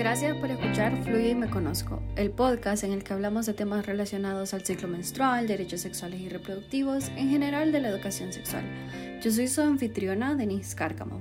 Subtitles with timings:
[0.00, 3.84] Gracias por escuchar Fluye y Me Conozco, el podcast en el que hablamos de temas
[3.84, 8.64] relacionados al ciclo menstrual, derechos sexuales y reproductivos, en general de la educación sexual.
[9.22, 11.20] Yo soy su anfitriona, Denise Cárcamo.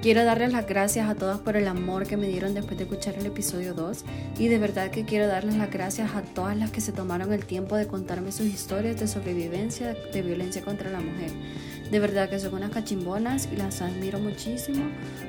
[0.00, 3.16] Quiero darles las gracias a todos por el amor que me dieron después de escuchar
[3.18, 4.04] el episodio 2
[4.38, 7.44] y de verdad que quiero darles las gracias a todas las que se tomaron el
[7.46, 11.32] tiempo de contarme sus historias de sobrevivencia de violencia contra la mujer.
[11.92, 14.86] De verdad que son unas cachimbonas y las admiro muchísimo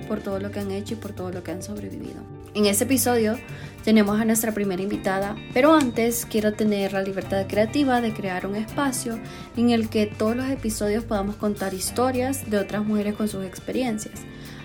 [0.08, 2.22] por todo lo que han hecho y por todo lo que han sobrevivido.
[2.54, 3.38] En este episodio
[3.84, 8.56] tenemos a nuestra primera invitada, pero antes quiero tener la libertad creativa de crear un
[8.56, 9.20] espacio
[9.58, 14.22] en el que todos los episodios podamos contar historias de otras mujeres con sus experiencias.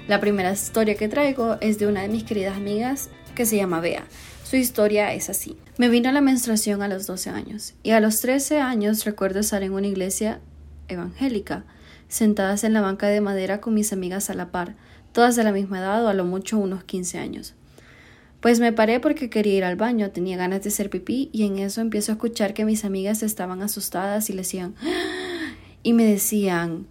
[0.06, 3.80] La primera historia que traigo es de una de mis queridas amigas que se llama
[3.80, 4.05] Bea.
[4.45, 5.56] Su historia es así.
[5.78, 9.65] Me vino la menstruación a los 12 años y a los 13 años recuerdo estar
[9.65, 10.39] en una iglesia
[10.87, 11.65] evangélica
[12.09, 14.75] sentadas en la banca de madera con mis amigas a la par,
[15.12, 17.55] todas de la misma edad o a lo mucho unos 15 años.
[18.41, 21.59] Pues me paré porque quería ir al baño, tenía ganas de hacer pipí y en
[21.59, 24.75] eso empiezo a escuchar que mis amigas estaban asustadas y le decían
[25.83, 26.87] y me decían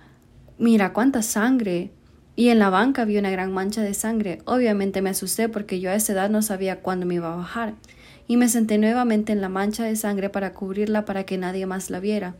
[0.57, 1.91] mira cuánta sangre
[2.35, 4.39] y en la banca vi una gran mancha de sangre.
[4.45, 7.75] Obviamente me asusté porque yo a esa edad no sabía cuándo me iba a bajar
[8.27, 11.89] y me senté nuevamente en la mancha de sangre para cubrirla para que nadie más
[11.89, 12.35] la viera.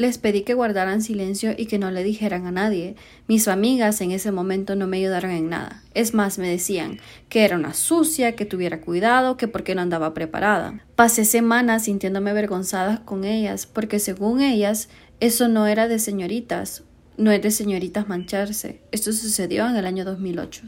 [0.00, 2.96] Les pedí que guardaran silencio y que no le dijeran a nadie.
[3.28, 5.82] Mis amigas en ese momento no me ayudaron en nada.
[5.92, 10.14] Es más, me decían que era una sucia, que tuviera cuidado, que porque no andaba
[10.14, 10.82] preparada.
[10.96, 14.88] Pasé semanas sintiéndome avergonzada con ellas, porque según ellas,
[15.20, 16.82] eso no era de señoritas,
[17.18, 18.80] no es de señoritas mancharse.
[18.92, 20.62] Esto sucedió en el año 2008.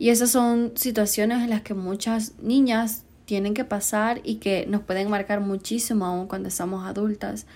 [0.00, 4.82] Y esas son situaciones en las que muchas niñas tienen que pasar y que nos
[4.82, 7.46] pueden marcar muchísimo aún cuando estamos adultas.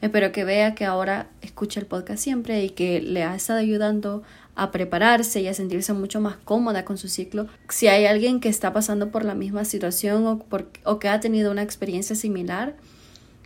[0.00, 4.22] Espero que vea que ahora escucha el podcast siempre y que le ha estado ayudando
[4.54, 7.48] a prepararse y a sentirse mucho más cómoda con su ciclo.
[7.68, 10.44] Si hay alguien que está pasando por la misma situación o,
[10.84, 12.76] o que ha tenido una experiencia similar,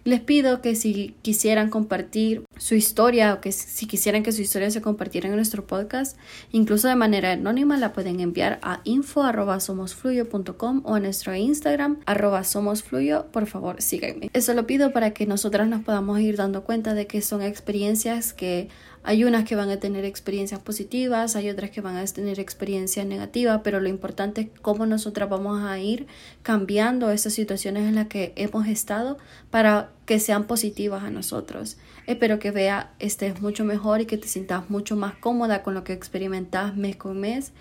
[0.05, 4.71] les pido que si quisieran compartir su historia o que si quisieran que su historia
[4.71, 6.19] se compartiera en nuestro podcast,
[6.53, 13.27] incluso de manera anónima, la pueden enviar a info.somosfluyo.com o a nuestro Instagram arroba somosfluyo.
[13.33, 14.31] Por favor, síganme.
[14.35, 18.33] Eso lo pido para que nosotras nos podamos ir dando cuenta de que son experiencias
[18.33, 18.69] que
[19.07, 23.05] hay unas que van a tener experiencias positivas, hay otras que van a tener experiencias
[23.05, 26.07] negativas, pero lo importante es cómo nosotras vamos a ir
[26.43, 29.19] cambiando esas situaciones en las que hemos estado
[29.51, 31.77] para que sean positivas a nosotros.
[32.07, 35.85] Espero que vea estés mucho mejor y que te sientas mucho más cómoda con lo
[35.85, 37.53] que experimentas mes con mes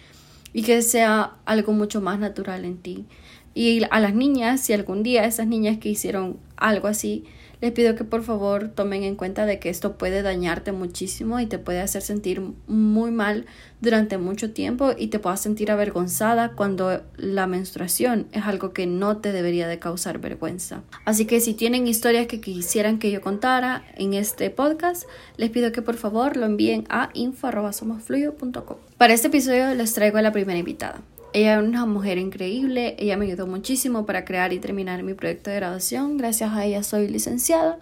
[0.53, 3.05] y que sea algo mucho más natural en ti.
[3.53, 7.25] Y a las niñas, si algún día esas niñas que hicieron algo así,
[7.63, 11.45] les pido que por favor tomen en cuenta de que esto puede dañarte muchísimo y
[11.45, 13.45] te puede hacer sentir muy mal
[13.79, 19.15] durante mucho tiempo y te puedas sentir avergonzada cuando la menstruación es algo que no
[19.19, 20.83] te debería de causar vergüenza.
[21.05, 25.05] Así que si tienen historias que quisieran que yo contara en este podcast,
[25.37, 28.75] les pido que por favor lo envíen a info.somosfluyo.com.
[28.97, 31.01] Para este episodio les traigo a la primera invitada.
[31.33, 35.49] Ella es una mujer increíble, ella me ayudó muchísimo para crear y terminar mi proyecto
[35.49, 37.79] de graduación, gracias a ella soy licenciada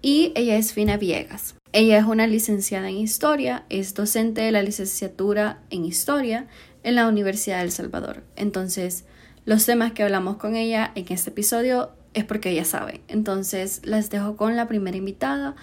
[0.00, 1.56] y ella es Fina Viegas.
[1.72, 6.46] Ella es una licenciada en historia, es docente de la licenciatura en historia
[6.84, 8.22] en la Universidad de El Salvador.
[8.34, 9.04] Entonces,
[9.44, 13.02] los temas que hablamos con ella en este episodio es porque ella sabe.
[13.08, 15.54] Entonces, las dejo con la primera invitada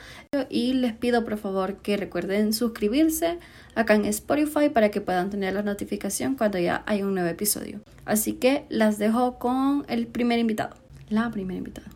[0.52, 3.40] y les pido por favor que recuerden suscribirse
[3.75, 7.81] acá en Spotify para que puedan tener la notificación cuando ya hay un nuevo episodio.
[8.06, 10.75] Así que las dejo con el primer invitado,
[11.09, 11.89] la primera invitada.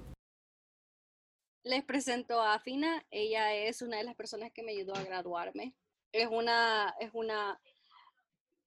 [1.63, 5.75] Les presento a Fina, ella es una de las personas que me ayudó a graduarme.
[6.13, 7.59] Es una, es una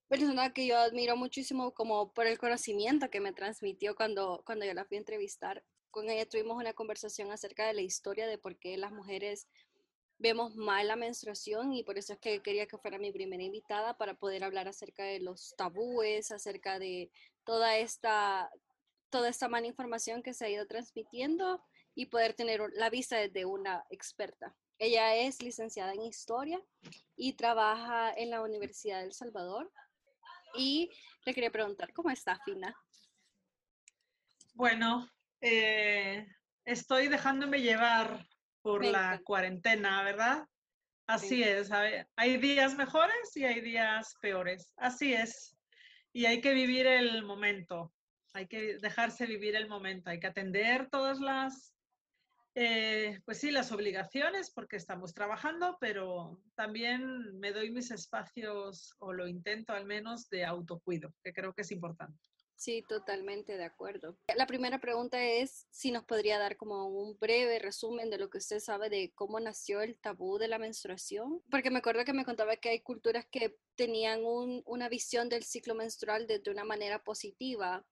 [0.08, 4.74] persona que yo admiro muchísimo como por el conocimiento que me transmitió cuando, cuando yo
[4.74, 5.64] la fui a entrevistar.
[5.90, 9.48] Con ella tuvimos una conversación acerca de la historia de por qué las mujeres
[10.20, 13.96] vemos mal la menstruación y por eso es que quería que fuera mi primera invitada
[13.96, 17.10] para poder hablar acerca de los tabúes, acerca de
[17.44, 18.50] toda esta,
[19.08, 21.64] toda esta mala información que se ha ido transmitiendo
[21.94, 24.54] y poder tener la vista desde una experta.
[24.78, 26.60] Ella es licenciada en historia
[27.16, 29.72] y trabaja en la Universidad de Salvador.
[30.54, 30.90] Y
[31.24, 32.74] le quería preguntar, ¿cómo está Fina?
[34.54, 36.26] Bueno, eh,
[36.64, 38.26] estoy dejándome llevar
[38.62, 40.44] por la cuarentena, ¿verdad?
[41.06, 41.70] Así es,
[42.16, 45.56] hay días mejores y hay días peores, así es.
[46.12, 47.92] Y hay que vivir el momento,
[48.32, 51.74] hay que dejarse vivir el momento, hay que atender todas las,
[52.54, 59.12] eh, pues sí, las obligaciones porque estamos trabajando, pero también me doy mis espacios, o
[59.12, 62.29] lo intento al menos, de autocuido, que creo que es importante.
[62.60, 64.18] Sí, totalmente de acuerdo.
[64.36, 68.36] La primera pregunta es si nos podría dar como un breve resumen de lo que
[68.36, 72.26] usted sabe de cómo nació el tabú de la menstruación, porque me acuerdo que me
[72.26, 77.82] contaba que hay culturas que tenían una visión del ciclo menstrual de, una manera positiva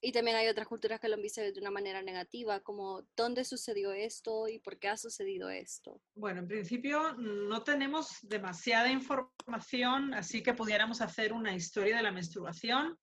[0.00, 3.44] y también hay otras culturas que lo han visto de una manera negativa, como dónde
[3.44, 6.00] sucedió esto y por qué ha sucedido esto.
[6.14, 12.12] Bueno, en principio no tenemos demasiada información, así que pudiéramos hacer una historia de la
[12.12, 12.96] menstruación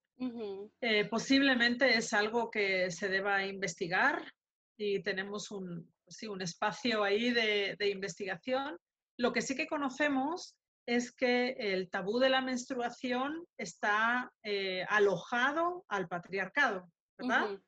[0.81, 4.23] eh, posiblemente es algo que se deba investigar
[4.77, 8.77] y tenemos un, sí, un espacio ahí de, de, investigación.
[9.17, 15.85] Lo que sí que conocemos es que el tabú de la menstruación está eh, alojado
[15.87, 17.59] al patriarcado, ¿verdad?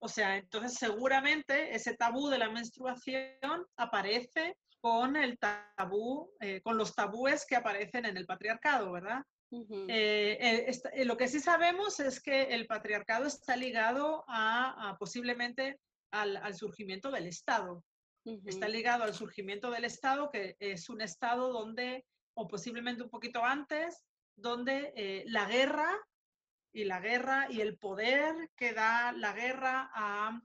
[0.00, 6.76] O sea, entonces seguramente ese tabú de la menstruación aparece con el tabú, eh, con
[6.76, 9.22] los tabúes que aparecen en el patriarcado, ¿verdad?
[9.52, 15.78] Eh, eh, eh, lo que sí sabemos es que el patriarcado está ligado a, posiblemente
[16.10, 17.84] al, surgimiento del Estado.
[18.24, 23.44] Está ligado al surgimiento del Estado, que es un Estado donde, o posiblemente un poquito
[23.44, 24.04] antes,
[24.36, 25.98] donde la guerra
[26.72, 30.40] y la guerra y el poder que da la guerra a,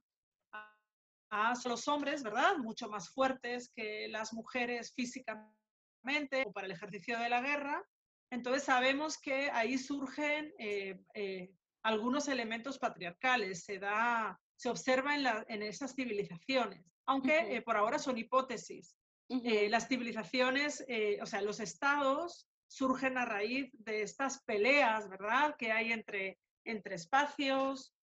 [1.29, 2.57] a los hombres, ¿verdad?
[2.57, 7.81] Mucho más fuertes que las mujeres físicamente o para el ejercicio de la guerra,
[8.29, 11.51] entonces sabemos que ahí surgen eh, eh,
[11.83, 18.17] algunos elementos patriarcales, se, da, se observa en, esas civilizaciones, aunque eh, por ahora son
[18.17, 18.95] hipótesis.
[19.29, 20.85] las civilizaciones,
[21.21, 26.95] o sea, los estados surgen a raíz de estas peleas, ¿verdad?, que hay entre, entre
[26.95, 27.93] espacios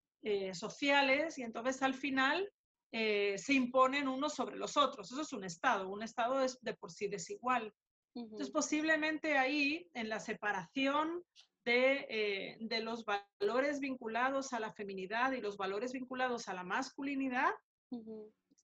[0.52, 2.50] sociales y entonces al final
[2.90, 5.10] se imponen unos sobre los otros.
[5.10, 7.74] Eso es un estado, un estado es de por sí desigual.
[8.14, 11.24] Entonces, posiblemente ahí, en la separación
[11.66, 17.50] eh, de, los valores vinculados a la feminidad y los valores vinculados a la masculinidad,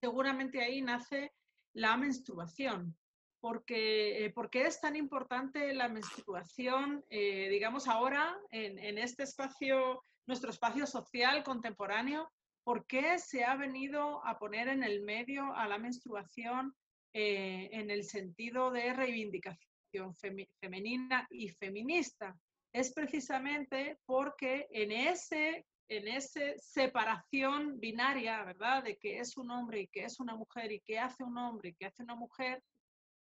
[0.00, 1.32] seguramente ahí nace
[1.72, 2.96] la menstruación.
[3.40, 9.22] Porque, eh, ¿Por qué es tan importante la menstruación, eh, digamos, ahora en, en este
[9.22, 12.30] espacio, nuestro espacio social contemporáneo?
[12.64, 16.74] ¿Por qué se ha venido a poner en el medio a la menstruación
[17.12, 20.14] eh, en el sentido de reivindicación
[20.60, 22.36] femenina y feminista.
[22.72, 28.84] Es precisamente porque en ese en esa separación binaria, ¿verdad?
[28.84, 31.70] De que es un hombre y que es una mujer y que hace un hombre
[31.70, 32.62] y que hace una mujer,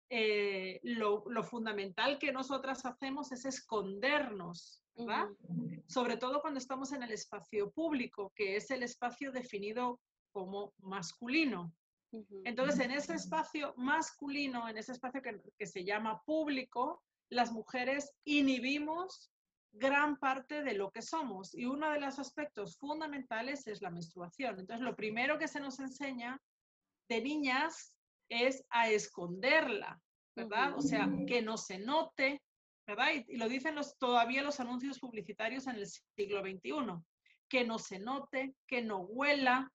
[0.09, 5.29] eh, lo, lo, fundamental que nosotras hacemos es escondernos, ¿verdad?
[5.87, 10.01] Sobre todo cuando estamos en el espacio público, que es el espacio definido
[10.33, 11.73] como masculino.
[12.45, 19.31] Entonces, en ese espacio masculino, en ese espacio que, se llama público, las mujeres inhibimos
[19.73, 24.59] gran parte de lo que somos y uno de los aspectos fundamentales es la menstruación.
[24.59, 26.41] Entonces, lo primero que se nos enseña
[27.09, 27.93] de niñas
[28.29, 30.01] es a esconderla,
[30.35, 30.75] ¿verdad?
[30.77, 32.41] O sea, que no se note,
[32.85, 33.09] ¿verdad?
[33.27, 36.71] Y, lo dicen los, todavía los anuncios publicitarios en el siglo XXI,
[37.49, 39.71] que no se note, que no huela,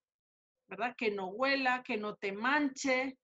[0.73, 0.95] ¿verdad?
[0.97, 3.19] Que no huela, que no te manche.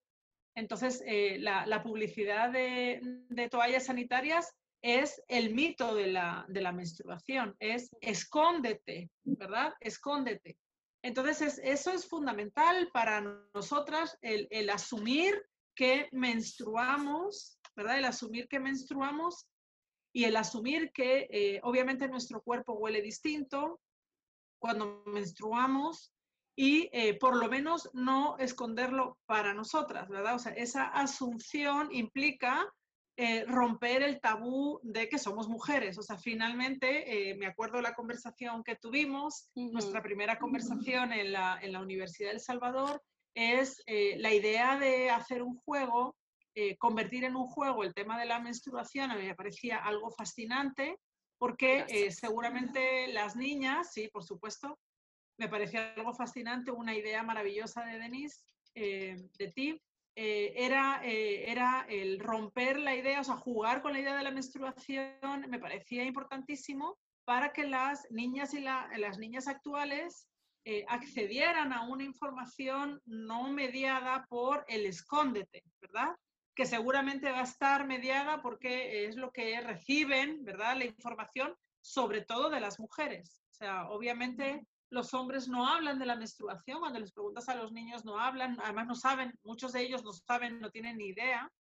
[0.54, 9.10] Entonces, eh, la, publicidad de, toallas sanitarias es el mito de la, menstruación, es escóndete,
[9.24, 9.72] ¿verdad?
[9.80, 10.58] Escóndete.
[11.02, 13.22] Entonces, eso es fundamental para
[13.54, 15.42] nosotras, el, asumir
[15.74, 17.98] que menstruamos, ¿verdad?
[17.98, 19.48] El asumir que menstruamos
[20.12, 23.80] y el asumir que eh, obviamente nuestro cuerpo huele distinto
[24.58, 26.12] cuando menstruamos,
[26.60, 30.34] y eh, por lo menos no esconderlo para nosotras, ¿verdad?
[30.34, 32.66] O sea, esa asunción implica
[33.16, 35.96] eh, romper el tabú de que somos mujeres.
[35.98, 41.60] O sea, finalmente, eh, me acuerdo la conversación que tuvimos, nuestra primera conversación en la,
[41.62, 43.00] en la Universidad del Salvador,
[43.34, 46.16] es la idea de hacer un juego,
[46.78, 50.98] convertir en un juego el tema de la menstruación, a mí me parecía algo fascinante,
[51.38, 54.76] porque seguramente las niñas, sí, por supuesto,
[55.38, 58.42] me pareció algo fascinante, una idea maravillosa de Denise,
[58.74, 59.80] eh, de ti,
[60.16, 64.24] eh, era, eh, era el romper la idea, o sea, jugar con la idea de
[64.24, 70.28] la menstruación, me parecía importantísimo para que las niñas y las niñas actuales
[70.88, 76.14] accedieran a una información no mediada por el escóndete, ¿verdad?
[76.54, 80.76] Que seguramente va a estar mediada porque es lo que reciben, ¿verdad?
[80.76, 83.40] La información, sobre todo de las mujeres.
[83.52, 87.72] O sea, obviamente los hombres no hablan de la menstruación, cuando les preguntas a los
[87.72, 91.50] niños no hablan, además no saben, muchos de ellos no saben, no tienen ni idea.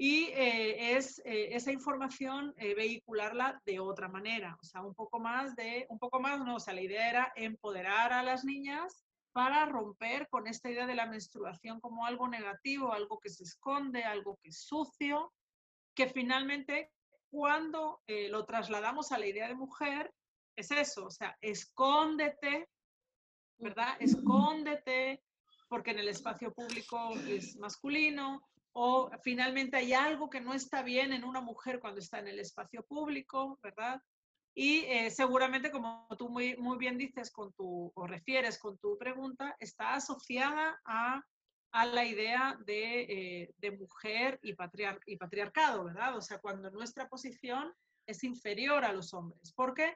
[0.00, 5.18] y eh, es eh, esa información eh, vehicularla de otra manera, o sea, un poco
[5.18, 9.04] más de, un poco más, no, o sea, la idea era empoderar a las niñas
[9.32, 14.04] para romper con esta idea de la menstruación como algo negativo, algo que se esconde,
[14.04, 15.32] algo que es sucio,
[15.94, 16.92] que finalmente
[17.30, 20.12] cuando lo trasladamos a la idea de mujer,
[20.58, 22.68] es eso, o sea, escóndete,
[23.58, 23.96] ¿verdad?
[24.00, 25.22] Escóndete,
[25.68, 31.12] porque en el espacio público es masculino, o finalmente hay algo que no está bien
[31.12, 34.02] en una mujer cuando está en el espacio público, ¿verdad?
[34.52, 38.98] Y eh, seguramente, como tú muy, muy bien dices con tu, o refieres con tu
[38.98, 41.22] pregunta, está asociada a,
[41.70, 46.16] a la idea de, eh, de mujer y, patriar, y patriarcado, ¿verdad?
[46.16, 47.72] O sea, cuando nuestra posición
[48.06, 49.52] es inferior a los hombres.
[49.54, 49.94] Porque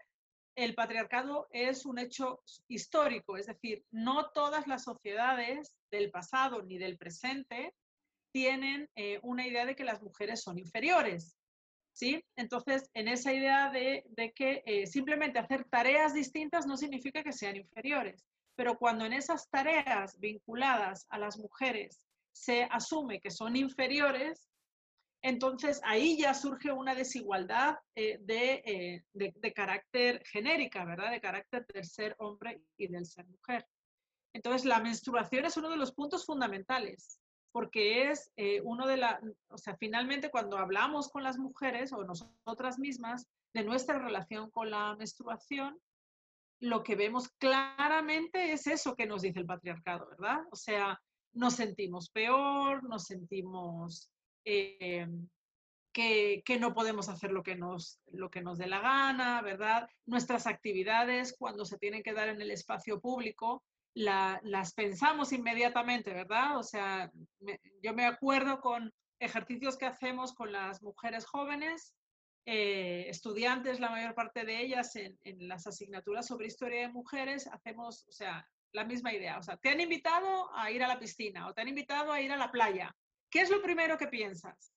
[0.54, 6.78] el patriarcado es un hecho histórico, es decir, no todas las sociedades del pasado ni
[6.78, 7.74] del presente
[8.32, 11.36] tienen eh, una idea de que las mujeres son inferiores.
[11.94, 12.24] ¿Sí?
[12.36, 14.02] Entonces, en esa idea de,
[14.34, 18.24] que eh, simplemente hacer tareas distintas no significa que sean inferiores,
[18.56, 24.48] pero cuando en esas tareas vinculadas a las mujeres se asume que son inferiores,
[25.22, 31.10] entonces ahí ya surge una desigualdad eh, de, de, carácter genérica, ¿verdad?
[31.10, 33.66] De carácter del ser hombre y del ser mujer.
[34.34, 37.20] Entonces, la menstruación es uno de los puntos fundamentales
[37.52, 42.02] porque es eh, uno de la, o sea, finalmente cuando hablamos con las mujeres o
[42.02, 45.78] nosotras mismas de nuestra relación con la menstruación,
[46.60, 50.40] lo que vemos claramente es eso que nos dice el patriarcado, ¿verdad?
[50.50, 50.98] O sea,
[51.34, 54.10] nos sentimos peor, nos sentimos
[54.44, 55.06] eh,
[55.92, 59.88] que, no podemos hacer lo que, nos, lo que nos dé la gana, ¿verdad?
[60.06, 63.62] Nuestras actividades cuando se tienen que dar en el espacio público
[63.94, 66.56] las pensamos inmediatamente, ¿verdad?
[66.56, 67.10] O sea,
[67.82, 71.94] yo me acuerdo con ejercicios que hacemos con las mujeres jóvenes,
[72.46, 77.46] eh, estudiantes, la mayor parte de ellas en, en, las asignaturas sobre historia de mujeres,
[77.46, 79.38] hacemos, o sea, la misma idea.
[79.38, 82.20] O sea, te han invitado a ir a la piscina o te han invitado a
[82.20, 82.96] ir a la playa.
[83.32, 84.74] ¿Qué es lo primero que piensas?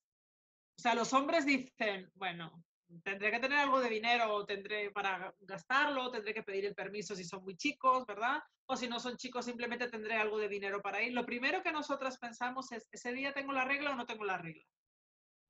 [0.80, 2.64] O sea, los hombres dicen, bueno,
[3.04, 7.26] tendré que tener algo de dinero, tendré para gastarlo, tendré que pedir el permiso si
[7.26, 8.42] son muy chicos, ¿verdad?
[8.68, 11.12] O si no son chicos, simplemente tendré algo de dinero para ir.
[11.12, 14.38] Lo primero que nosotras pensamos es, ¿ese día tengo la regla o no tengo la
[14.38, 14.64] regla?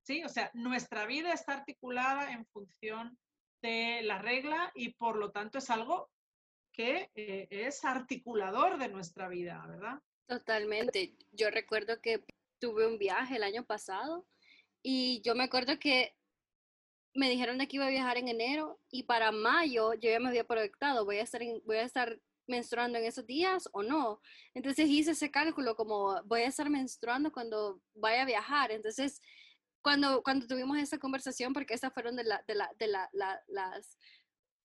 [0.01, 0.23] ¿Sí?
[0.23, 3.19] O sea, nuestra vida está articulada en función
[3.61, 6.09] de la regla y por lo tanto es algo
[6.71, 10.01] que eh, es articulador de nuestra vida, ¿verdad?
[10.27, 11.15] Totalmente.
[11.31, 12.25] Yo recuerdo que
[12.59, 14.25] tuve un viaje el año pasado
[14.81, 16.15] y yo me acuerdo que
[17.13, 20.29] me dijeron de que iba a viajar en enero y para mayo yo ya me
[20.29, 24.21] había proyectado, voy a estar, voy a estar menstruando en esos días o no.
[24.53, 28.71] Entonces hice ese cálculo como voy a estar menstruando cuando vaya a viajar.
[28.71, 29.21] Entonces,
[29.81, 33.97] cuando, cuando tuvimos esa conversación, porque esas fueron de, la, de, la, de la, las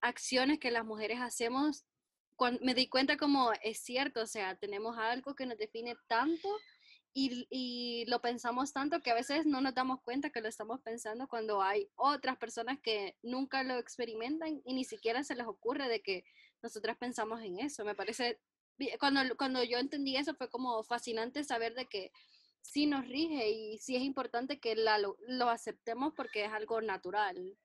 [0.00, 1.84] acciones que las mujeres hacemos,
[2.36, 6.48] cuando me di cuenta como es cierto, o sea, tenemos algo que nos define tanto
[7.12, 11.28] y, lo pensamos tanto que a veces no nos damos cuenta que lo estamos pensando
[11.28, 16.02] cuando hay otras personas que nunca lo experimentan y ni siquiera se les ocurre de
[16.02, 16.24] que
[16.62, 17.84] nosotras pensamos en eso.
[17.84, 18.40] Me parece,
[18.98, 22.12] cuando, cuando yo entendí eso fue como fascinante saber de que
[22.62, 26.80] sí nos rige y sí es importante que la, lo, lo aceptemos porque es algo
[26.80, 27.56] natural.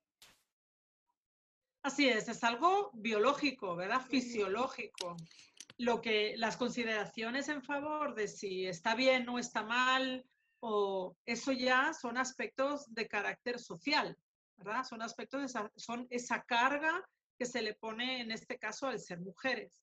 [1.82, 4.00] Así es, es algo biológico, ¿verdad?
[4.00, 5.16] Fisiológico
[5.78, 10.24] lo que las consideraciones en favor de si está bien o está mal,
[10.60, 14.16] o eso ya son aspectos de carácter social,
[14.56, 14.84] ¿verdad?
[14.84, 17.04] Son aspectos, de son esa carga
[17.38, 19.82] que se le pone en este caso al ser mujeres.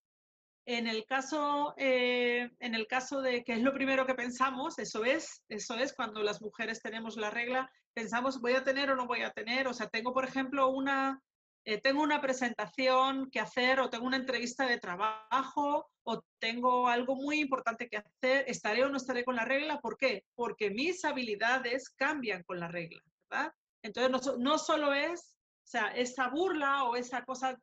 [0.65, 5.03] En el caso, eh, en el caso de que es lo primero que pensamos, eso
[5.03, 9.05] es, eso es cuando las mujeres tenemos la regla, pensamos voy a tener o no
[9.05, 11.21] voy a tener, o sea, tengo por ejemplo una,
[11.65, 17.15] eh, tengo una presentación que hacer o tengo una entrevista de trabajo o tengo algo
[17.15, 19.79] muy importante que hacer, estaré o no estaré con la regla.
[19.79, 20.25] ¿Por qué?
[20.35, 23.53] Porque mis habilidades cambian con la regla, ¿verdad?
[23.81, 27.57] Entonces, no, solo es, o sea, esa burla o esa cosa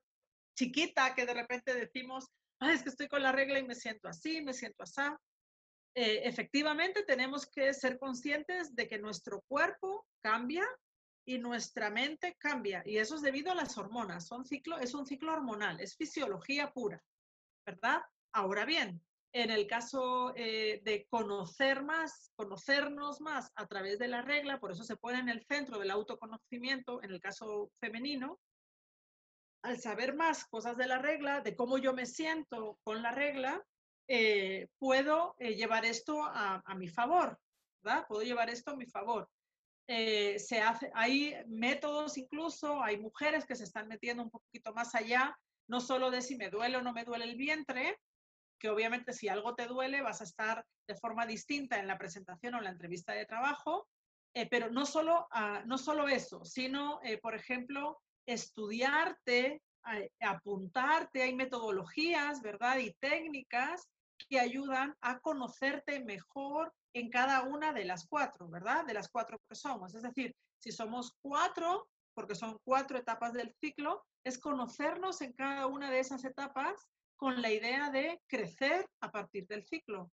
[0.56, 2.26] chiquita que de repente decimos,
[2.60, 5.02] es que estoy con la regla y me siento así, me siento así.
[5.94, 10.66] Eh, efectivamente, tenemos que ser conscientes de que nuestro cuerpo cambia
[11.30, 12.82] y nuestra mente cambia.
[12.84, 14.26] Y eso es debido a las hormonas.
[14.26, 17.00] Son ciclo, es un ciclo hormonal, es fisiología pura,
[17.64, 18.00] ¿verdad?
[18.32, 19.00] Ahora bien,
[19.32, 24.72] en el caso eh, de conocer más, conocernos más a través de la regla, por
[24.72, 28.40] eso se pone en el centro del autoconocimiento, en el caso femenino,
[29.62, 33.64] al saber más cosas de la regla, de cómo yo me siento con la regla,
[34.08, 37.38] eh, puedo eh, llevar esto a, a, mi favor,
[37.84, 38.04] ¿verdad?
[38.08, 39.28] Puedo llevar esto a mi favor.
[39.92, 44.94] Eh, se hace, hay métodos incluso, hay mujeres que se están metiendo un poquito más
[44.94, 47.98] allá, no solo de si me duele o no me duele el vientre,
[48.60, 52.54] que obviamente si algo te duele vas a estar de forma distinta en la presentación
[52.54, 53.88] o en la entrevista de trabajo,
[54.32, 59.60] eh, pero no solo, ah, no solo eso, sino, eh, por ejemplo, estudiarte,
[60.20, 62.78] apuntarte, hay metodologías, ¿verdad?
[62.78, 63.88] Y técnicas
[64.28, 68.84] que ayudan a conocerte mejor en cada una de las cuatro, ¿verdad?
[68.84, 69.94] De las cuatro que somos.
[69.94, 75.66] Es decir, si somos cuatro, porque son cuatro etapas del ciclo, es conocernos en cada
[75.66, 80.10] una de esas etapas con la idea de crecer a partir del ciclo.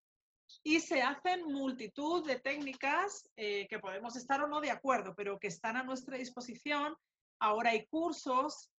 [0.63, 5.39] Y se hacen multitud de técnicas eh, que podemos estar o no de acuerdo, pero
[5.39, 6.95] que están a nuestra disposición.
[7.39, 8.71] Ahora hay cursos,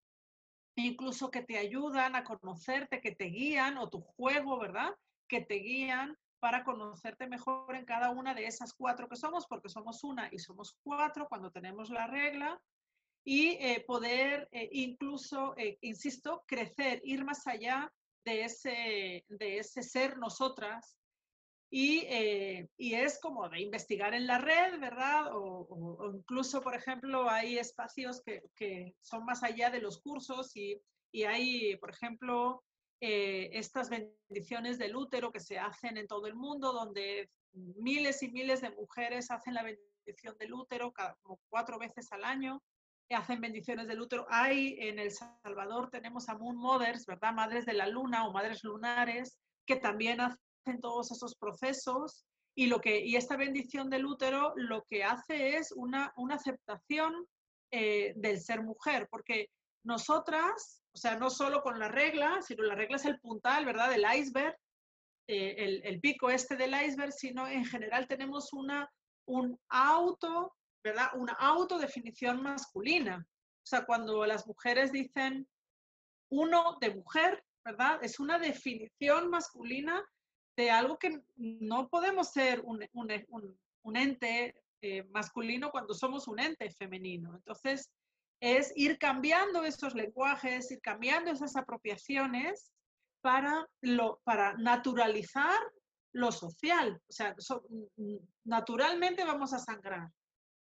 [0.76, 4.94] incluso que te ayudan a conocerte, que te guían, o tu juego, ¿verdad?
[5.28, 9.68] Que te guían para conocerte mejor en cada una de esas cuatro que somos, porque
[9.68, 12.60] somos una y somos cuatro cuando tenemos la regla,
[13.26, 17.92] y eh, poder eh, incluso, eh, insisto, crecer, ir más allá
[18.24, 20.96] de ese, de ese ser nosotras.
[21.68, 22.06] Y,
[22.78, 25.34] y es como de investigar en la red, ¿verdad?
[25.34, 30.56] O, o, incluso, por ejemplo, hay espacios que, que, son más allá de los cursos
[30.56, 30.80] y,
[31.10, 32.62] y hay, por ejemplo,
[33.00, 38.28] eh, estas bendiciones del útero que se hacen en todo el mundo, donde miles y
[38.28, 42.62] miles de mujeres hacen la bendición del útero como cuatro veces al año,
[43.14, 44.26] hacen bendiciones del útero.
[44.28, 47.32] Hay en El Salvador, tenemos a Moon Mothers, ¿verdad?
[47.32, 52.24] Madres de la luna o madres lunares, que también hacen todos esos procesos.
[52.54, 57.26] Y, lo que, y esta bendición del útero lo que hace es una, una aceptación
[57.70, 59.50] eh, del ser mujer, porque
[59.84, 63.90] nosotras o sea, no solo con la regla, sino la regla es el puntal, ¿verdad?
[63.90, 64.56] Del iceberg,
[65.28, 68.90] eh, el, el, pico este del iceberg, sino en general tenemos una,
[69.26, 71.08] un auto, ¿verdad?
[71.16, 73.18] Una autodefinición masculina.
[73.28, 75.46] O sea, cuando las mujeres dicen
[76.30, 77.98] uno de mujer, ¿verdad?
[78.00, 80.02] Es una definición masculina
[80.56, 86.40] de algo que no podemos ser un, un, un, ente eh, masculino cuando somos un
[86.40, 87.34] ente femenino.
[87.34, 87.90] Entonces,
[88.40, 92.72] es ir cambiando esos lenguajes, ir cambiando esas apropiaciones
[93.20, 95.58] para, lo, para naturalizar
[96.12, 97.00] lo social.
[97.08, 97.34] O sea,
[98.44, 100.10] naturalmente vamos a sangrar,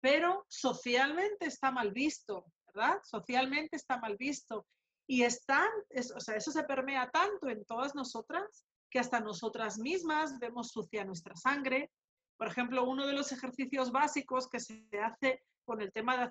[0.01, 3.01] pero socialmente está mal visto, ¿verdad?
[3.03, 4.67] Socialmente está mal visto.
[5.07, 5.69] Y están,
[6.15, 11.05] o sea, eso se permea tanto en todas nosotras que hasta nosotras mismas vemos sucia
[11.05, 11.91] nuestra sangre.
[12.37, 16.25] Por ejemplo, uno de los ejercicios básicos que se hace con el tema de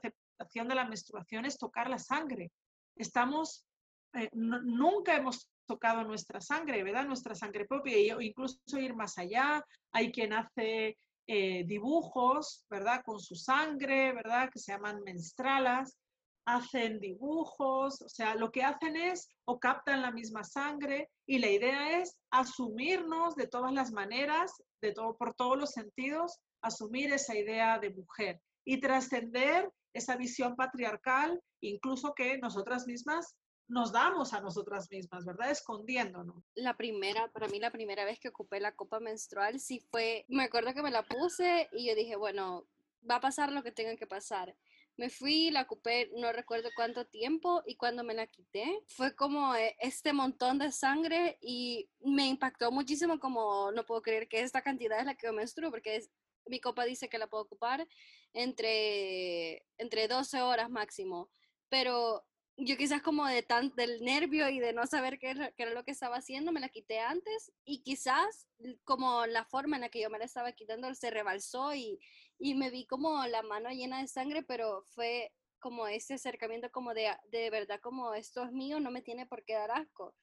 [0.54, 2.52] de la menstruación es tocar la sangre.
[2.96, 3.66] Estamos,
[4.14, 7.06] eh, nunca hemos tocado nuestra sangre, ¿verdad?
[7.06, 9.64] Nuestra sangre propia, e incluso ir más allá.
[9.92, 10.98] Hay quien hace
[11.28, 13.02] eh, dibujos, ¿verdad?
[13.06, 14.50] Con su sangre, ¿verdad?
[14.52, 15.98] Que se llaman menstralas.
[16.46, 21.52] Hacen dibujos, o sea, lo que hacen es o captan la misma sangre y la
[21.52, 27.38] idea es asumirnos de todas las maneras, de todo, por todos los sentidos, asumir esa
[27.38, 33.36] idea de mujer y trascender esa visión patriarcal, incluso que nosotras mismas
[33.70, 35.52] nos damos a nosotras mismas, ¿verdad?
[35.52, 36.44] Escondiéndonos.
[36.56, 40.44] La primera, para mí la primera vez que ocupé la copa menstrual sí fue, me
[40.44, 42.66] acuerdo que me la puse y yo dije, bueno,
[43.10, 44.56] va a pasar lo que tenga que pasar.
[44.98, 49.56] Me fui, la ocupé, no recuerdo cuánto tiempo, y cuando me la quité, fue como
[49.56, 54.62] eh, este montón de sangre y me impactó muchísimo como no puedo creer que esta
[54.62, 56.10] cantidad es la que yo menstruo, porque es,
[56.50, 57.88] mi copa dice que la puedo ocupar
[58.34, 61.30] entre, entre 12 horas máximo,
[61.70, 62.26] pero
[62.58, 65.92] yo quizás como de tan, del nervio y de no saber qué era, lo que
[65.92, 68.48] estaba haciendo, me la quité antes y quizás
[68.84, 72.00] como la forma en la que yo me la estaba quitando se rebalsó y,
[72.38, 76.94] y me vi como la mano llena de sangre, pero fue como ese acercamiento como
[76.94, 80.14] de, de verdad como esto es mío, no me tiene por qué dar asco.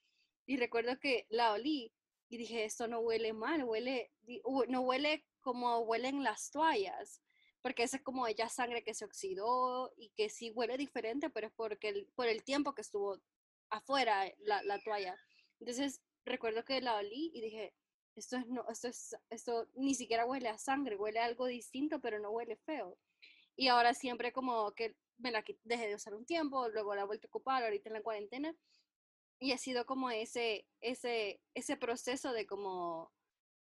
[0.47, 1.93] Y recuerdo que la olí
[2.29, 4.11] y dije, esto no huele mal, huele,
[4.69, 7.23] no huele como huelen las toallas,
[7.63, 11.47] porque esa es como ella sangre que se oxidó y que sí huele diferente, pero
[11.47, 13.21] es porque el, por el tiempo que estuvo
[13.71, 15.17] afuera la, la toalla.
[15.61, 17.75] Entonces recuerdo que la olí y dije,
[18.17, 22.01] esto es no, esto es, esto ni siquiera huele a sangre, huele a algo distinto,
[22.01, 22.99] pero no huele feo.
[23.55, 27.07] Y ahora siempre como que me la dejé de usar un tiempo, luego la he
[27.07, 28.53] vuelto a ocupar ahorita en la cuarentena.
[29.39, 33.13] Y ha sido como ese, ese, ese proceso de como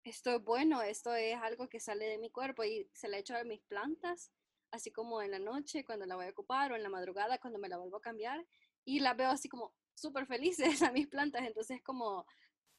[0.06, 3.36] esto es bueno, esto es algo que sale de mi cuerpo y se le hecho
[3.36, 4.32] a mis plantas,
[4.72, 7.58] así como en la noche cuando la voy a ocupar o en la madrugada cuando
[7.58, 8.46] me la vuelvo a cambiar
[8.86, 12.26] y la veo así como súper felices a mis plantas, entonces como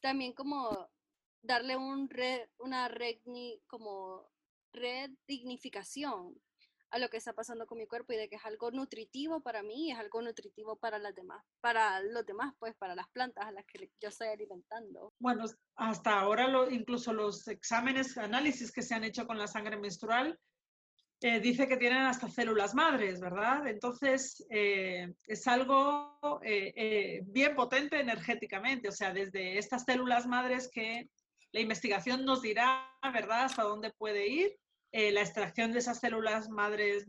[0.01, 0.89] también como
[1.43, 3.19] darle un red, una red,
[3.67, 4.31] como
[4.73, 6.41] redignificación
[6.91, 9.63] a lo que está pasando con mi cuerpo y de que es algo nutritivo para
[9.63, 13.47] mí y es algo nutritivo para las demás, para los demás, pues para las plantas
[13.47, 15.13] a las que yo estoy alimentando.
[15.19, 15.45] Bueno,
[15.77, 20.39] hasta ahora lo, incluso los exámenes, análisis que se han hecho con la sangre menstrual
[21.23, 23.67] eh, dice que tienen hasta células madres, ¿verdad?
[23.67, 31.09] Entonces, eh, es algo eh, bien potente energéticamente, o sea, desde estas células madres que
[31.53, 34.59] la investigación nos dirá, ¿verdad?, hasta dónde puede ir,
[34.93, 37.07] la extracción de esas células madres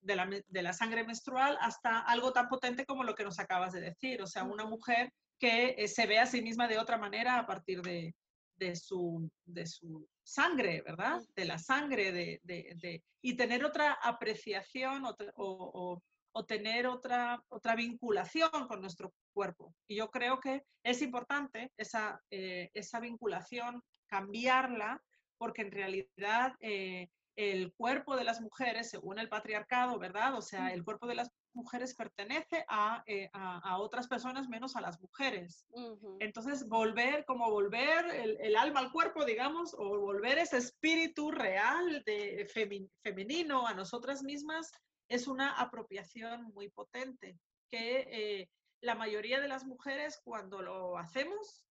[0.00, 3.72] de la, de la, sangre menstrual hasta algo tan potente como lo que nos acabas
[3.72, 7.38] de decir, o sea, una mujer que se ve a sí misma de otra manera
[7.38, 8.14] a partir de,
[8.56, 11.22] de su, de su sangre, ¿verdad?
[11.34, 15.14] De la sangre, de, de, y tener otra apreciación o,
[16.32, 19.74] o, tener otra, otra vinculación con nuestro cuerpo.
[19.88, 25.02] Y yo creo que es importante esa, eh, esa vinculación, cambiarla,
[25.38, 30.34] porque en realidad eh, el cuerpo de las mujeres, según el patriarcado, ¿verdad?
[30.34, 33.30] O sea, el cuerpo de las mujeres pertenece a, eh,
[33.78, 35.66] otras personas menos a las mujeres.
[36.18, 38.06] Entonces, volver, como volver
[38.40, 42.46] el, alma al cuerpo, digamos, o volver ese espíritu real de
[43.02, 44.72] femenino a nosotras mismas,
[45.08, 47.38] es una apropiación muy potente,
[47.70, 51.65] que eh, la mayoría de las mujeres cuando lo hacemos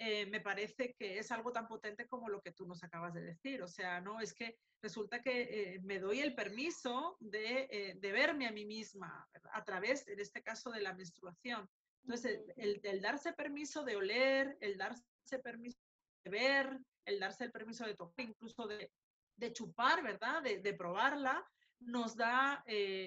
[0.00, 3.22] eh, me parece que es algo tan potente como lo que tú nos acabas de
[3.22, 3.62] decir.
[3.62, 8.12] O sea, no es que resulta que eh, me doy el permiso de, eh, de,
[8.12, 11.68] verme a mí misma a través, en este caso, de la menstruación.
[12.04, 15.02] Entonces, el, el, darse permiso de oler, el darse
[15.42, 15.78] permiso
[16.24, 18.92] de ver, el darse el permiso de tocar, incluso de,
[19.36, 20.42] de chupar, ¿verdad?
[20.42, 21.44] De, de probarla,
[21.80, 22.64] nos da,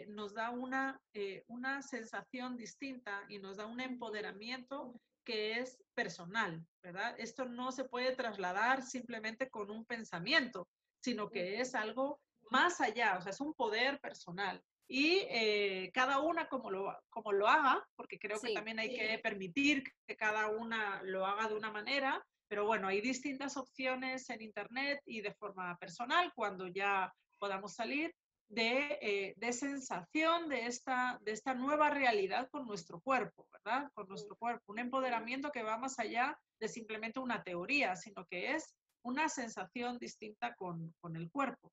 [0.08, 1.02] nos da una,
[1.48, 4.94] una sensación distinta y nos da un empoderamiento
[5.24, 7.16] que es personal, ¿verdad?
[7.18, 10.68] Esto no se puede trasladar simplemente con un pensamiento,
[11.00, 14.62] sino que es algo más allá, o sea, es un poder personal.
[14.88, 19.20] Y eh, cada una como lo, como lo haga, porque creo que también hay que
[19.20, 24.42] permitir que cada una lo haga de una manera, pero bueno, hay distintas opciones en
[24.42, 28.14] Internet y de forma personal cuando ya podamos salir
[28.54, 33.90] eh, de, sensación de esta, de esta nueva realidad con nuestro cuerpo, ¿verdad?
[33.94, 34.74] Con nuestro cuerpo.
[34.74, 39.98] Un empoderamiento que va más allá de simplemente una teoría, sino que es una sensación
[40.00, 41.72] distinta con, el cuerpo.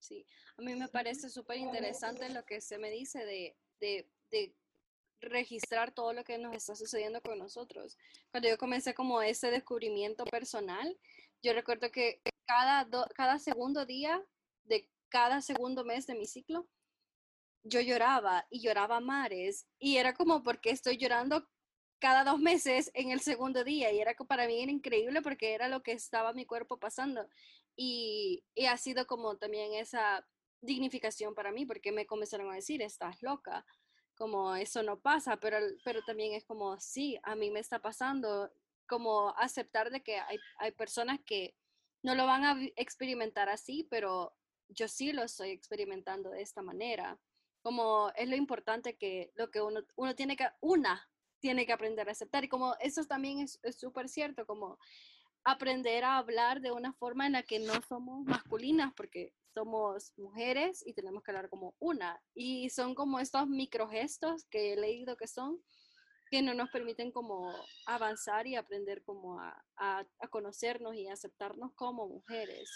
[0.00, 4.54] Sí, a mí me parece súper interesante lo que se me dice de, de,
[5.20, 7.96] registrar todo lo que nos está sucediendo con nosotros.
[8.30, 10.96] Cuando yo comencé como ese descubrimiento personal,
[11.42, 14.22] yo recuerdo que cada, cada segundo día
[14.64, 16.68] de cada segundo mes de mi ciclo,
[17.62, 21.48] yo lloraba y lloraba mares y era como porque estoy llorando
[21.98, 25.68] cada dos meses en el segundo día y era para mí era increíble porque era
[25.68, 27.26] lo que estaba mi cuerpo pasando
[27.74, 30.26] y, y ha sido como también esa
[30.60, 33.64] dignificación para mí porque me comenzaron a decir, estás loca,
[34.16, 38.50] como eso no pasa, pero, pero también es como, sí, a mí me está pasando,
[38.86, 41.54] como aceptar de que hay, hay personas que
[42.02, 44.34] no lo van a experimentar así, pero
[44.68, 47.18] yo sí lo estoy experimentando de esta manera.
[47.62, 51.08] Como es lo importante que lo que uno, uno tiene que, una,
[51.40, 52.44] tiene que aprender a aceptar.
[52.44, 54.78] Y como eso también es súper cierto, como
[55.44, 60.82] aprender a hablar de una forma en la que no somos masculinas, porque somos mujeres
[60.84, 62.20] y tenemos que hablar como una.
[62.34, 65.62] Y son como estos microgestos que he leído que son,
[66.30, 67.54] que no nos permiten como
[67.86, 72.68] avanzar y aprender como a, a, a conocernos y aceptarnos como mujeres.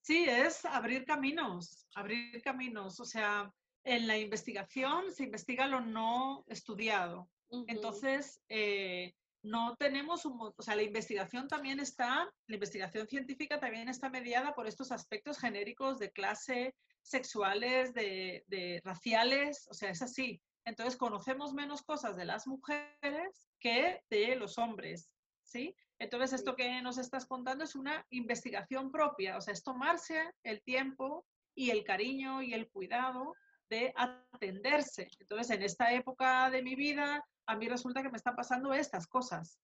[0.00, 3.00] Sí, es abrir caminos, abrir caminos.
[3.00, 3.52] O sea,
[3.84, 7.28] en la investigación se investiga lo no estudiado.
[7.66, 13.88] Entonces, eh, no tenemos un, o sea, la investigación también está, la investigación científica también
[13.88, 20.02] está mediada por estos aspectos genéricos de clase, sexuales, de, de raciales, o sea, es
[20.02, 20.40] así.
[20.64, 25.10] Entonces, conocemos menos cosas de las mujeres que de los hombres,
[25.50, 25.74] ¿sí?
[25.98, 30.62] Entonces, esto que nos estás contando es una investigación propia, o sea, es tomarse el
[30.62, 33.34] tiempo y el cariño y el cuidado
[33.68, 35.08] de atenderse.
[35.18, 39.06] Entonces, en esta época de mi vida, a mí resulta que me están pasando estas
[39.06, 39.58] cosas.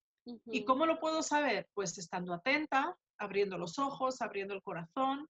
[0.47, 1.69] ¿Y cómo lo puedo saber?
[1.73, 5.29] Pues estando atenta, abriendo los ojos, abriendo el corazón,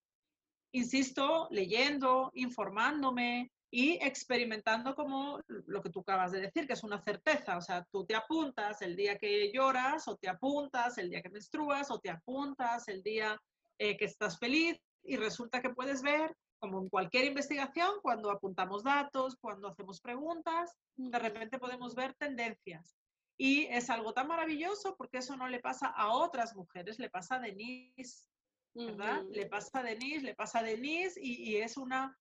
[0.72, 6.98] insisto, leyendo, informándome, y experimentando como lo que tú acabas de decir, que es una
[6.98, 7.58] certeza.
[7.58, 11.28] O sea, tú te apuntas el día que lloras, o te apuntas el día que
[11.28, 13.38] menstruas, o te apuntas el día
[13.76, 18.82] eh, que estás feliz, y resulta que puedes ver, como en cualquier investigación, cuando apuntamos
[18.82, 22.96] datos, cuando hacemos preguntas, de repente podemos ver tendencias.
[23.36, 27.34] Y es algo tan maravilloso porque eso no le pasa a otras mujeres, le pasa
[27.34, 28.26] a Denise,
[28.72, 29.22] ¿verdad?
[29.30, 32.16] Le pasa a Denise, le pasa a Denise y, es una,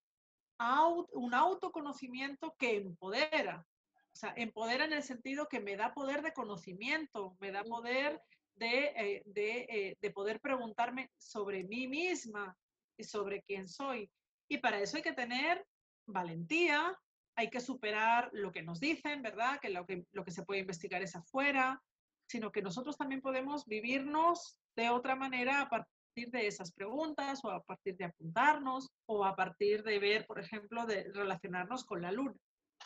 [0.58, 3.66] un autoconocimiento que empodera.
[4.14, 8.22] O sea, empodera en el sentido que me da poder de conocimiento, me da poder
[8.56, 12.58] de, eh, eh, de poder preguntarme sobre mí misma
[12.98, 14.10] y sobre quién soy.
[14.48, 15.66] Y para eso hay que tener
[16.06, 16.98] valentía,
[17.36, 19.60] hay que superar lo que nos dicen, ¿verdad?
[19.60, 21.82] Que lo que, lo que se puede investigar es afuera,
[22.28, 27.52] sino que nosotros también podemos vivirnos de otra manera a partir de esas preguntas o
[27.52, 32.12] a partir de apuntarnos o a partir de ver, por ejemplo, de relacionarnos con la
[32.12, 32.36] luna.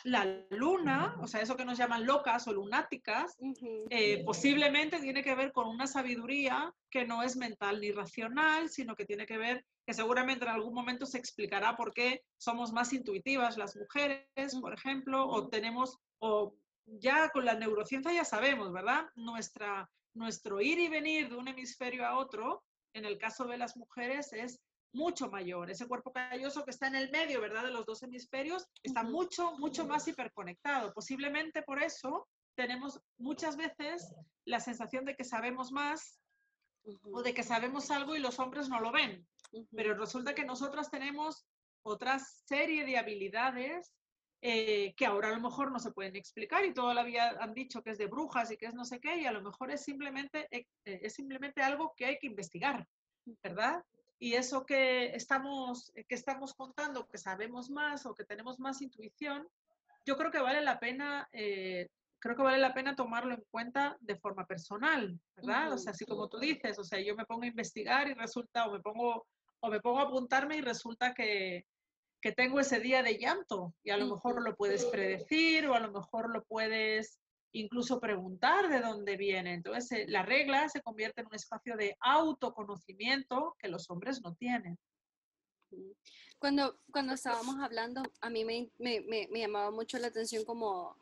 [0.02, 3.36] La luna, o sea, eso que nos llaman locas o lunáticas,
[3.90, 8.96] eh, posiblemente tiene que ver con una sabiduría que no es mental ni racional, sino
[8.96, 12.92] que tiene que ver, que seguramente en algún momento se explicará por qué somos más
[12.92, 14.26] intuitivas las mujeres,
[14.60, 19.04] por ejemplo, o tenemos, o ya con la neurociencia ya sabemos, ¿verdad?
[19.14, 23.76] Nuestra, nuestro ir y venir de un hemisferio a otro, en el caso de las
[23.76, 24.60] mujeres, es
[24.92, 25.70] mucho mayor.
[25.70, 27.64] Ese cuerpo calloso que está en el medio, ¿verdad?
[27.64, 30.92] De los dos hemisferios, está mucho, mucho más hiperconectado.
[30.92, 34.12] Posiblemente por eso tenemos muchas veces
[34.44, 36.20] la sensación de que sabemos más
[37.12, 39.26] o de que sabemos algo y los hombres no lo ven.
[39.74, 41.46] Pero resulta que nosotras tenemos
[41.82, 43.92] otra serie de habilidades
[44.42, 47.54] eh, que ahora a lo mejor no se pueden explicar y toda la vida han
[47.54, 49.70] dicho que es de brujas y que es no sé qué y a lo mejor
[49.70, 52.86] es simplemente, eh, es simplemente algo que hay que investigar,
[53.42, 53.84] ¿verdad?
[54.20, 59.48] y eso que estamos, que estamos contando, que sabemos más o que tenemos más intuición,
[60.04, 63.96] yo creo que vale la pena, eh, creo que vale la pena tomarlo en cuenta
[64.00, 65.72] de forma personal, ¿verdad?
[65.72, 68.66] O sea, así como tú dices, o sea, yo me pongo a investigar y resulta,
[68.66, 69.26] o me pongo,
[69.60, 71.64] o me pongo a apuntarme y resulta que,
[72.20, 75.80] que tengo ese día de llanto y a lo mejor lo puedes predecir o a
[75.80, 77.18] lo mejor lo puedes
[77.52, 79.54] incluso preguntar de dónde viene.
[79.54, 84.78] Entonces, la regla se convierte en un espacio de autoconocimiento que los hombres no tienen.
[86.38, 90.96] Cuando, cuando estábamos hablando, a mí me, me, me, llamaba mucho la atención como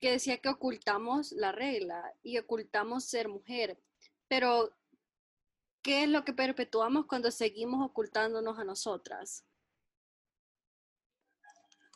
[0.00, 3.78] que decía que ocultamos la regla y ocultamos ser mujer,
[4.28, 4.70] pero
[5.82, 9.45] ¿qué es lo que perpetuamos cuando seguimos ocultándonos a nosotras?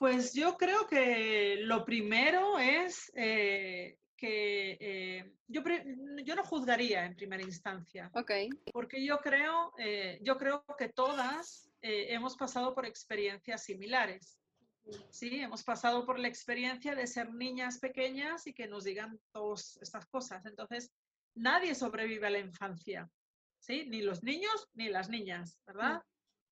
[0.01, 5.63] Pues yo creo que lo primero es eh, que eh, yo,
[6.25, 8.11] yo, no juzgaría en primera instancia.
[8.15, 8.49] Okay.
[8.73, 14.39] Porque yo creo, eh, yo creo que todas hemos pasado por experiencias similares.
[15.11, 19.79] Sí, hemos pasado por la experiencia de ser niñas pequeñas y que nos digan todas
[19.83, 20.47] estas cosas.
[20.47, 20.91] Entonces,
[21.35, 23.07] nadie sobrevive a la infancia.
[23.59, 23.85] ¿Sí?
[23.87, 26.03] Ni los niños ni las niñas, ¿verdad?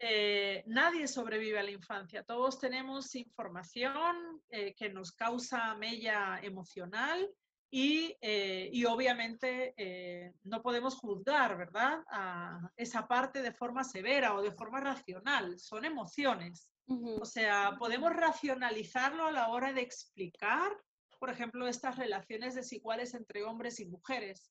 [0.00, 2.22] Eh, nadie sobrevive a la infancia.
[2.22, 7.28] Todos tenemos información eh, que nos causa mella emocional
[7.70, 12.02] y, eh, y obviamente no podemos juzgar, ¿verdad?
[12.10, 15.58] A esa parte de forma severa o de forma racional.
[15.58, 16.70] Son emociones.
[16.86, 20.70] O sea, podemos racionalizarlo a la hora de explicar,
[21.18, 24.50] por ejemplo, estas relaciones desiguales entre hombres y mujeres.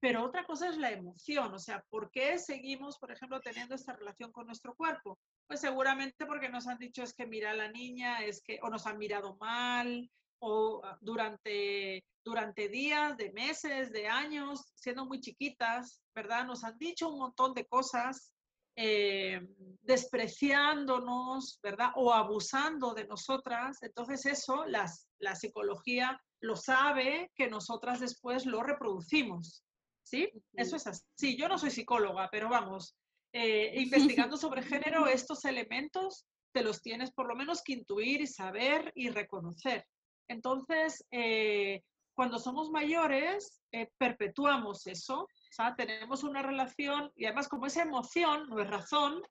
[0.00, 3.94] Pero otra cosa es la emoción, o sea, ¿por qué seguimos, por ejemplo, teniendo esta
[3.94, 5.18] relación con nuestro cuerpo?
[5.48, 8.70] Pues seguramente porque nos han dicho es que mira a la niña, es que o
[8.70, 10.08] nos han mirado mal,
[10.40, 16.46] o ah, durante, durante días, de meses, de años, siendo muy chiquitas, ¿verdad?
[16.46, 18.32] Nos han dicho un montón de cosas,
[18.76, 19.40] eh,
[19.82, 21.90] despreciándonos, ¿verdad?
[21.96, 23.82] O abusando de nosotras.
[23.82, 29.64] Entonces eso, la psicología lo sabe que nosotras después lo reproducimos.
[30.08, 30.30] ¿Sí?
[30.54, 31.36] Eso es así.
[31.36, 32.96] Yo no soy psicóloga, pero vamos,
[33.32, 33.72] eh,
[34.26, 38.90] investigando sobre género, estos elementos te los tienes por lo menos que intuir y saber
[38.94, 39.86] y reconocer.
[40.28, 41.82] Entonces, eh,
[42.14, 47.82] cuando somos mayores, eh, perpetuamos eso, o sea, tenemos una relación y además como esa
[47.82, 49.22] emoción no es razón,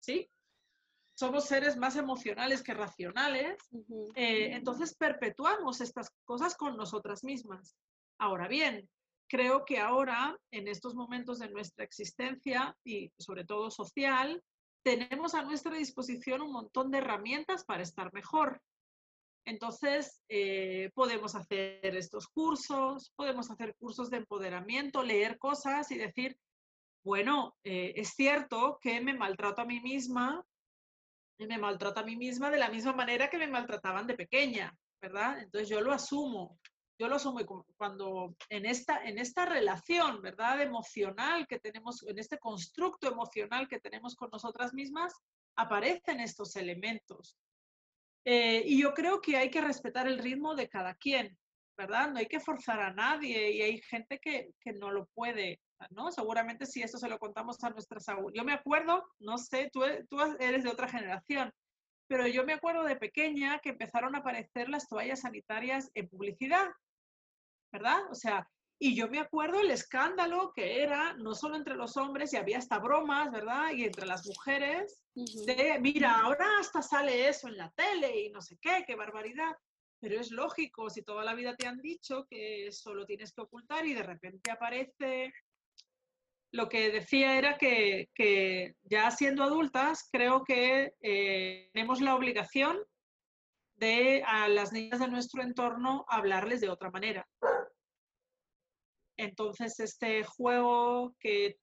[0.00, 0.28] ¿sí?
[1.14, 3.58] Somos seres más emocionales que racionales,
[4.14, 7.76] entonces perpetuamos estas cosas con nosotras mismas.
[8.18, 8.88] Ahora bien,
[9.32, 14.42] creo que ahora, en estos momentos de nuestra existencia y sobre todo social,
[14.84, 18.60] tenemos a nuestra disposición un montón de herramientas para estar mejor.
[19.46, 26.36] Entonces, eh, podemos hacer estos cursos, podemos hacer cursos de empoderamiento, leer cosas y decir,
[27.02, 30.44] bueno, eh, es cierto que me maltrato a mí misma,
[31.38, 34.76] y me maltrato a mí misma de la misma manera que me maltrataban de pequeña,
[35.00, 35.40] ¿verdad?
[35.40, 36.58] Entonces yo lo asumo,
[36.98, 37.40] yo lo asumo
[37.76, 40.60] cuando en esta, en esta relación, ¿verdad?
[40.60, 45.12] Emocional que tenemos, en este constructo emocional que tenemos con nosotras mismas,
[45.56, 47.36] aparecen estos elementos.
[48.24, 51.36] Eh, y yo creo que hay que respetar el ritmo de cada quien,
[51.76, 52.10] ¿verdad?
[52.10, 56.10] No hay que forzar a nadie y hay gente que, que no lo puede ¿no?
[56.10, 58.34] Seguramente si esto se lo contamos a nuestras abuelas.
[58.34, 61.52] Yo me acuerdo, no sé, tú, tú eres de otra generación,
[62.12, 66.66] pero yo me acuerdo de pequeña que empezaron a aparecer las toallas sanitarias en publicidad,
[67.72, 68.02] ¿verdad?
[68.10, 68.46] O sea,
[68.78, 72.58] y yo me acuerdo el escándalo que era, no solo entre los hombres, y había
[72.58, 73.72] hasta bromas, ¿verdad?
[73.72, 78.42] Y entre las mujeres, de, mira, ahora hasta sale eso en la tele y no
[78.42, 79.56] sé qué, qué barbaridad.
[79.98, 83.40] Pero es lógico, si toda la vida te han dicho que eso lo tienes que
[83.40, 85.32] ocultar y de repente aparece...
[86.52, 92.78] Lo que decía era que, ya siendo adultas, creo que eh, tenemos la obligación
[93.76, 97.26] de a las niñas de nuestro entorno hablarles de otra manera.
[99.16, 101.56] Entonces, este juego que,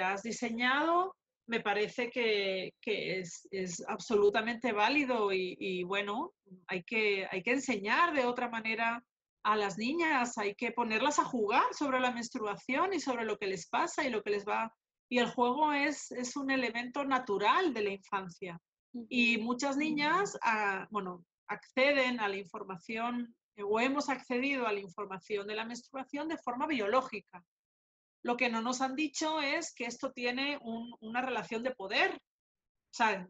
[0.00, 3.48] has diseñado me parece que, es,
[3.88, 6.32] absolutamente válido y, bueno,
[6.66, 9.02] hay que, hay que enseñar de otra manera
[9.44, 13.46] a las niñas, hay que ponerlas a jugar sobre la menstruación y sobre lo que
[13.46, 14.74] les pasa y lo que les va.
[15.10, 18.58] Y el juego es, es un elemento natural de la infancia.
[19.08, 25.46] Y muchas niñas, ah, bueno, acceden a la información o hemos accedido a la información
[25.46, 27.44] de la menstruación de forma biológica.
[28.22, 32.96] Lo que no nos han dicho es que esto tiene una relación de poder, o
[32.96, 33.28] sea,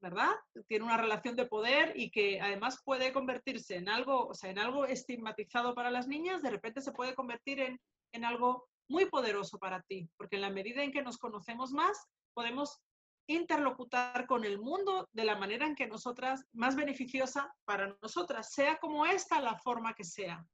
[0.00, 0.30] ¿verdad?
[0.66, 4.58] Tiene una relación de poder y que además puede convertirse en algo, o sea, en
[4.58, 7.80] algo estigmatizado para las niñas, de repente se puede convertir en,
[8.12, 12.06] en algo muy poderoso para ti, porque en la medida en que nos conocemos más,
[12.34, 12.80] podemos
[13.28, 18.78] interlocutar con el mundo de la manera en que nosotras, más beneficiosa para nosotras, sea
[18.78, 20.44] como esta la forma que sea.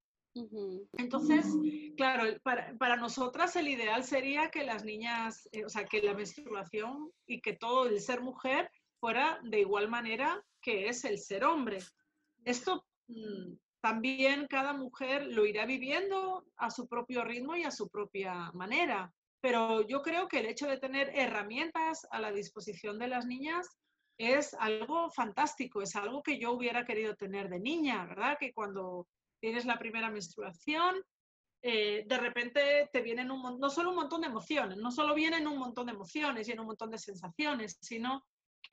[0.99, 1.47] Entonces,
[1.97, 6.13] claro, para, para, nosotras el ideal sería que las niñas, eh, o sea, que la
[6.13, 8.69] menstruación y que todo el ser mujer
[9.05, 11.79] fuera de igual manera que es el ser hombre.
[12.45, 17.91] Esto mm, también cada mujer lo irá viviendo a su propio ritmo y a su
[17.91, 19.13] propia manera
[19.45, 23.69] pero yo creo que el hecho de tener herramientas a la disposición de las niñas
[24.17, 28.39] es algo fantástico, es algo que yo hubiera querido tener de niña, ¿verdad?
[28.41, 29.07] Que cuando
[29.41, 30.95] tienes la primera menstruación,
[31.61, 35.47] eh, de repente te vienen un, no solo un montón de emociones, no solo vienen
[35.47, 38.25] un montón de emociones y un montón de sensaciones, sino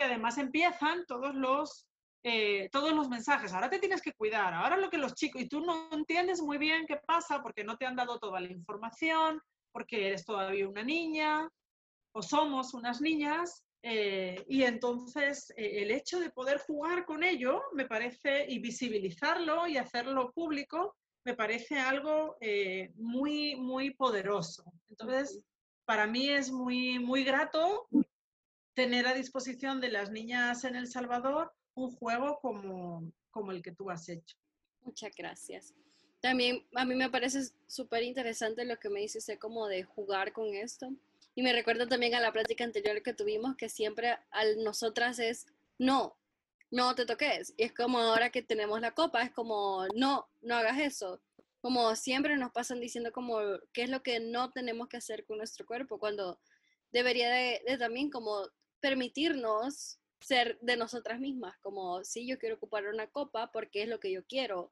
[0.01, 1.87] que además empiezan todos los,
[2.23, 3.53] eh, todos los mensajes.
[3.53, 6.57] Ahora te tienes que cuidar, ahora lo que los chicos, y tú no entiendes muy
[6.57, 9.39] bien qué pasa porque no te han dado toda la información,
[9.71, 11.47] porque eres todavía una niña
[12.13, 13.63] o somos unas niñas.
[13.83, 19.67] Eh, y entonces eh, el hecho de poder jugar con ello me parece, y visibilizarlo
[19.67, 24.63] y hacerlo público, me parece algo eh, muy, muy poderoso.
[24.89, 25.45] Entonces,
[25.85, 27.87] para mí es muy, muy grato
[28.73, 33.71] tener a disposición de las niñas en El Salvador un juego como, como el que
[33.71, 34.37] tú has hecho.
[34.83, 35.73] Muchas gracias.
[36.21, 40.53] También a mí me parece súper interesante lo que me dices como de jugar con
[40.53, 40.91] esto.
[41.33, 45.47] Y me recuerda también a la práctica anterior que tuvimos, que siempre al nosotras es,
[45.79, 46.15] no,
[46.69, 47.53] no te toques.
[47.57, 51.21] Y es como ahora que tenemos la copa, es como, no, no hagas eso.
[51.61, 53.39] Como siempre nos pasan diciendo como
[53.71, 56.39] qué es lo que no tenemos que hacer con nuestro cuerpo, cuando
[56.91, 58.47] debería de, de también como
[58.81, 63.99] permitirnos ser de nosotras mismas, como si yo quiero ocupar una copa porque es lo
[63.99, 64.69] que yo quiero,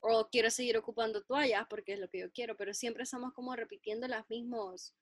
[0.00, 3.54] o quiero seguir ocupando toallas porque es lo que yo quiero, pero siempre estamos como
[3.56, 4.94] repitiendo las mismos,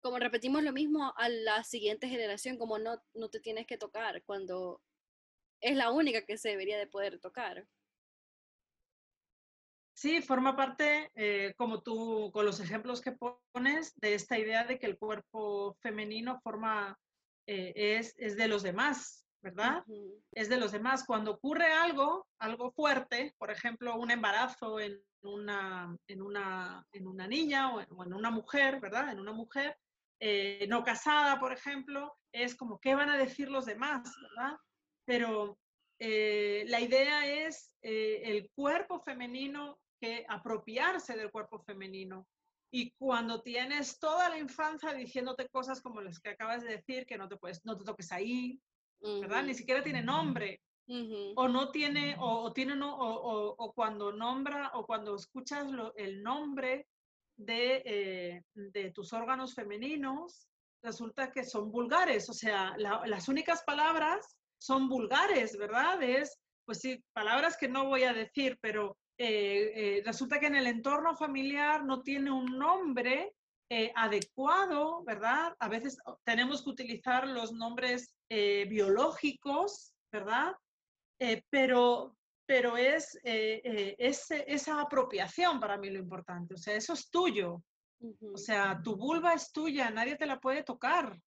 [0.00, 4.22] como repetimos lo mismo a la siguiente generación, como no, no te tienes que tocar
[4.24, 4.80] cuando
[5.60, 7.66] es la única que se debería de poder tocar.
[9.94, 14.78] Sí, forma parte, eh, como tú, con los ejemplos que pones, de esta idea de
[14.78, 16.98] que el cuerpo femenino forma,
[17.46, 19.84] eh, es, es de los demás, ¿verdad?
[20.32, 21.04] Es de los demás.
[21.04, 27.26] Cuando ocurre algo, algo fuerte, por ejemplo, un embarazo en una, en una, en una
[27.26, 29.10] niña o en, una mujer, ¿verdad?
[29.10, 29.76] En una mujer
[30.20, 34.56] eh, no casada, por ejemplo, es como, ¿qué van a decir los demás, ¿verdad?
[35.04, 35.58] Pero
[35.98, 42.26] eh, la idea es el cuerpo femenino, que apropiarse del cuerpo femenino.
[42.74, 47.18] Y cuando tienes toda la infancia diciéndote cosas como las que acabas de decir, que
[47.18, 48.58] no te, puedes, no te toques ahí,
[49.02, 49.42] ¿verdad?
[49.44, 50.60] Ni siquiera tiene nombre.
[51.36, 55.66] O no tiene, o, tiene, no, o, o, cuando nombra, o cuando escuchas
[55.96, 56.86] el nombre
[57.36, 60.48] de, eh, de, tus órganos femeninos,
[60.82, 62.28] resulta que son vulgares.
[62.28, 66.02] O sea, las únicas palabras son vulgares, ¿verdad?
[66.02, 70.56] Es, pues sí, palabras que no voy a decir, pero eh, eh, resulta que en
[70.56, 73.34] el entorno familiar no tiene un nombre
[73.68, 75.54] eh, adecuado, ¿verdad?
[75.58, 80.54] A veces oh, tenemos que utilizar los nombres biológicos, ¿verdad?
[81.50, 87.62] Pero, pero es, esa apropiación para mí lo importante, o sea, eso es tuyo,
[88.32, 91.20] O sea, tu vulva es tuya, nadie te la puede tocar.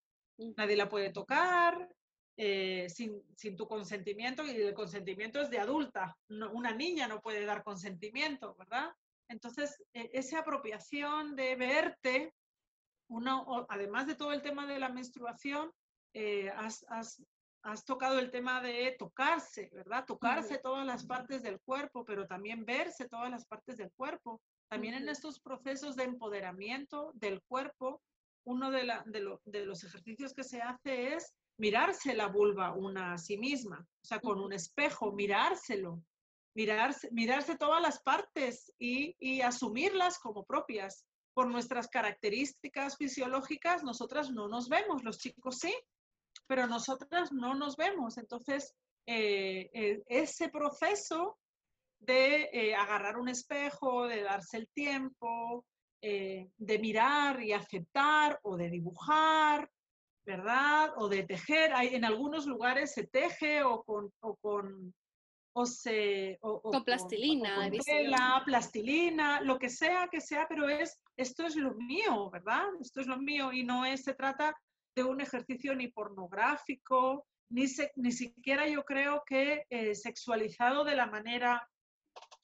[0.57, 1.87] Nadie la puede tocar
[2.37, 6.17] eh, sin, sin, tu consentimiento y el consentimiento es de adulta.
[6.27, 8.93] una niña no puede dar consentimiento, ¿verdad?
[9.29, 12.33] Entonces, e, esa apropiación de verte,
[13.07, 15.71] uno, además de todo el tema de la menstruación,
[16.13, 17.23] eh, has, has,
[17.63, 20.05] has, tocado el tema de tocarse, ¿verdad?
[20.05, 24.41] Tocarse todas las partes del cuerpo, pero también verse todas las partes del cuerpo.
[24.67, 28.01] También en estos procesos de empoderamiento del cuerpo,
[28.45, 33.13] uno de, la, de, de, los ejercicios que se hace es mirarse la vulva una
[33.13, 36.01] a sí misma, o sea, con un espejo, mirárselo,
[36.55, 41.05] mirarse, mirarse todas las partes y, y asumirlas como propias.
[41.33, 45.75] Por nuestras características fisiológicas, nosotras no nos vemos, los chicos sí,
[46.47, 48.17] pero nosotras no nos vemos.
[48.17, 48.73] Entonces,
[49.07, 51.37] eh, eh, ese proceso
[51.99, 55.65] de eh, agarrar un espejo, de darse el tiempo,
[56.01, 59.67] de mirar y aceptar o de dibujar,
[60.25, 60.93] ¿verdad?
[60.97, 61.73] O de tejer.
[61.73, 64.93] Hay, en algunos lugares se teje o con, o con
[65.57, 71.45] o se con plastilina, con, tela, plastilina, lo que sea que sea, pero es esto
[71.45, 72.65] es lo mío, ¿verdad?
[72.81, 74.53] Esto es lo mío y no es se trata
[74.95, 77.65] de un ejercicio ni pornográfico, ni,
[77.95, 81.69] ni siquiera yo creo que eh, sexualizado de la manera,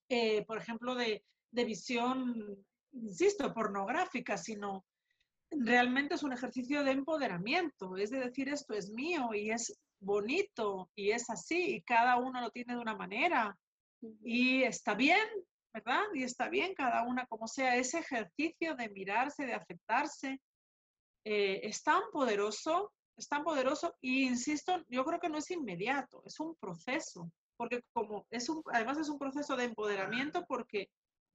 [0.08, 4.86] eh, por ejemplo, de, de visión, insisto, pornográfica, sino
[5.52, 10.90] realmente es un ejercicio de empoderamiento, es de decir, esto es mío y es bonito
[10.96, 13.58] y es así y cada uno lo tiene de una manera
[14.24, 15.28] y está bien,
[15.74, 16.04] ¿verdad?
[16.14, 17.76] Y está bien cada una como sea.
[17.76, 20.42] Ese ejercicio de mirarse, de aceptarse,
[21.24, 26.24] eh, es tan poderoso, es tan poderoso y insisto, yo creo que no es inmediato,
[26.26, 30.90] es un proceso, porque como es un, además es un proceso de empoderamiento porque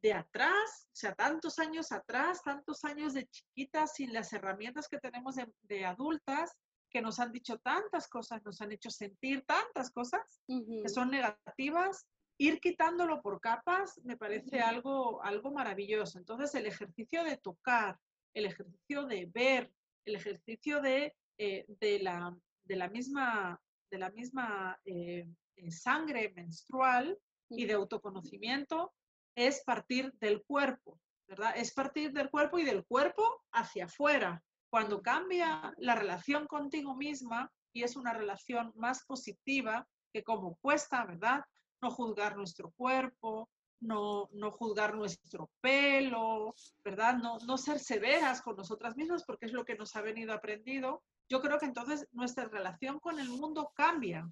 [0.07, 5.00] de atrás, o sea, tantos años atrás, tantos años de chiquitas sin las herramientas que
[5.00, 6.57] tenemos de, adultas,
[6.88, 12.07] que nos han dicho tantas cosas, nos han hecho sentir tantas cosas que son negativas,
[12.38, 16.18] ir quitándolo por capas me parece algo, algo maravilloso.
[16.18, 17.98] Entonces, el ejercicio de tocar,
[18.32, 19.72] el ejercicio de ver,
[20.04, 22.32] el ejercicio de, eh, de, la,
[22.62, 25.26] de, la, misma, de la misma eh,
[25.57, 28.92] eh, sangre menstrual y de autoconocimiento
[29.37, 31.53] es partir del cuerpo, ¿verdad?
[31.57, 34.43] Es partir del cuerpo y del cuerpo hacia afuera.
[34.70, 41.05] Cuando cambia la relación contigo misma y es una relación más positiva, que como cuesta,
[41.05, 41.45] ¿verdad?
[41.82, 47.18] No juzgar nuestro cuerpo, no, no juzgar nuestro pelo, ¿verdad?
[47.18, 51.03] No, no ser severas con nosotras mismas porque es lo que nos ha venido aprendido.
[51.29, 54.29] Yo creo que entonces nuestra relación con el mundo cambia,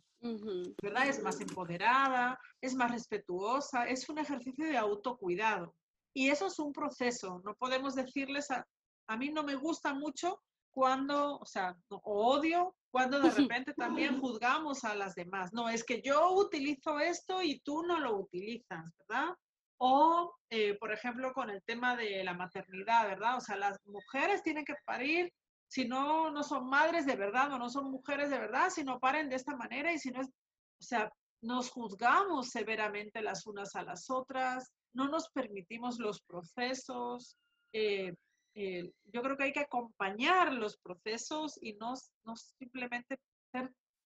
[0.82, 1.08] ¿verdad?
[1.08, 5.74] Es más empoderada, es más respetuosa, es un ejercicio de autocuidado.
[6.14, 8.64] Y eso es un proceso, no podemos decirles a,
[9.08, 10.40] a mí no me gusta mucho
[10.70, 15.52] cuando, o sea, odio cuando de repente también juzgamos a las demás.
[15.52, 19.34] No, es que yo utilizo esto y tú no lo utilizas, ¿verdad?
[19.78, 23.36] O, eh, por ejemplo, con el tema de la maternidad, ¿verdad?
[23.36, 25.32] O sea, las mujeres tienen que parir
[25.74, 29.00] si no, no son madres de verdad o no son mujeres de verdad, si no
[29.00, 31.12] paren de esta manera y si no es, o sea,
[31.42, 37.36] nos juzgamos severamente las unas a las otras, no nos permitimos los procesos.
[37.72, 38.14] Eh,
[38.54, 41.94] eh, yo creo que hay que acompañar los procesos y no,
[42.24, 43.18] no simplemente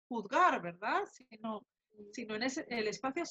[0.08, 1.06] juzgar, ¿verdad?
[1.12, 1.66] Sino,
[2.14, 3.24] sino en ese, el espacio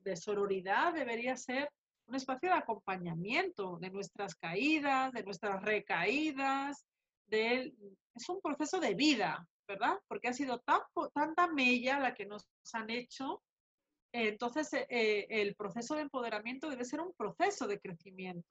[0.00, 1.70] de sororidad debería ser
[2.08, 6.84] un espacio de acompañamiento de nuestras caídas, de nuestras recaídas,
[7.30, 9.98] es un proceso de vida, ¿verdad?
[10.08, 10.80] Porque ha sido tan,
[11.14, 13.42] tanta mella la que nos han hecho.
[14.12, 18.48] Entonces, eh, eh, el proceso de empoderamiento debe ser un proceso de crecimiento.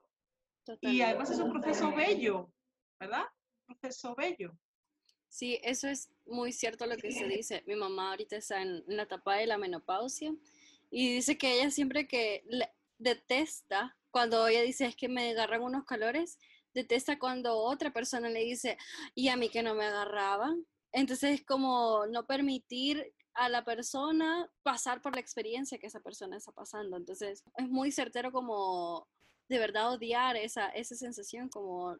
[0.81, 2.51] Y además es un proceso bello,
[2.99, 3.25] ¿verdad?
[3.67, 4.57] Un proceso bello.
[5.27, 7.63] Sí, eso es muy cierto lo que se dice.
[7.65, 10.33] Mi mamá ahorita está en la etapa de la menopausia
[10.91, 12.43] y dice que ella siempre que
[12.97, 16.39] detesta cuando ella dice es que me agarran unos calores,
[16.79, 18.77] detesta cuando otra persona le dice,
[19.15, 20.65] y a mí que no me agarraban.
[20.91, 26.37] Entonces es como no permitir a la persona pasar por la experiencia que esa persona
[26.37, 26.97] está pasando.
[26.97, 29.07] Entonces es muy certero como
[29.47, 31.97] de verdad odiar esa, esa sensación como,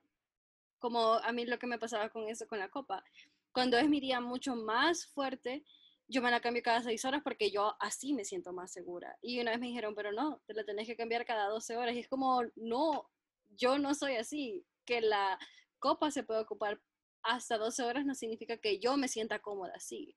[0.79, 3.03] como a mí lo que me pasaba con eso, con la copa.
[3.51, 5.63] Cuando es mi día mucho más fuerte,
[6.07, 9.17] yo me la cambio cada seis horas porque yo así me siento más segura.
[9.21, 11.95] Y una vez me dijeron, pero no, te la tenés que cambiar cada 12 horas.
[11.95, 13.09] Y es como, no,
[13.59, 14.65] yo no soy así.
[14.85, 15.37] Que la
[15.79, 16.81] copa se puede ocupar
[17.23, 20.15] hasta 12 horas no significa que yo me sienta cómoda así.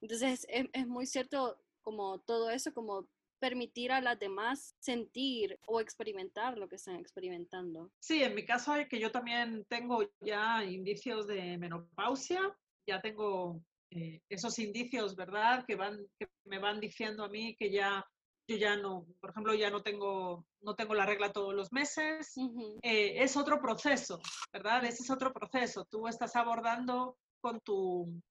[0.00, 3.08] Entonces es, muy cierto como todo eso, como
[3.38, 7.90] permitir a las demás sentir o experimentar lo que están experimentando.
[8.00, 12.40] Sí, en mi caso es que yo también tengo ya indicios de menopausia,
[12.88, 13.60] ya tengo
[13.90, 15.64] eh, esos indicios, ¿verdad?
[15.66, 18.04] Que, van, que me van diciendo a mí que ya
[18.48, 22.34] yo ya no, por ejemplo, ya no tengo, no tengo la regla todos los meses.
[22.82, 24.20] Eh, es otro proceso,
[24.52, 24.84] ¿verdad?
[24.84, 25.84] Ese es otro proceso.
[25.90, 28.22] Tú estás abordando con tu,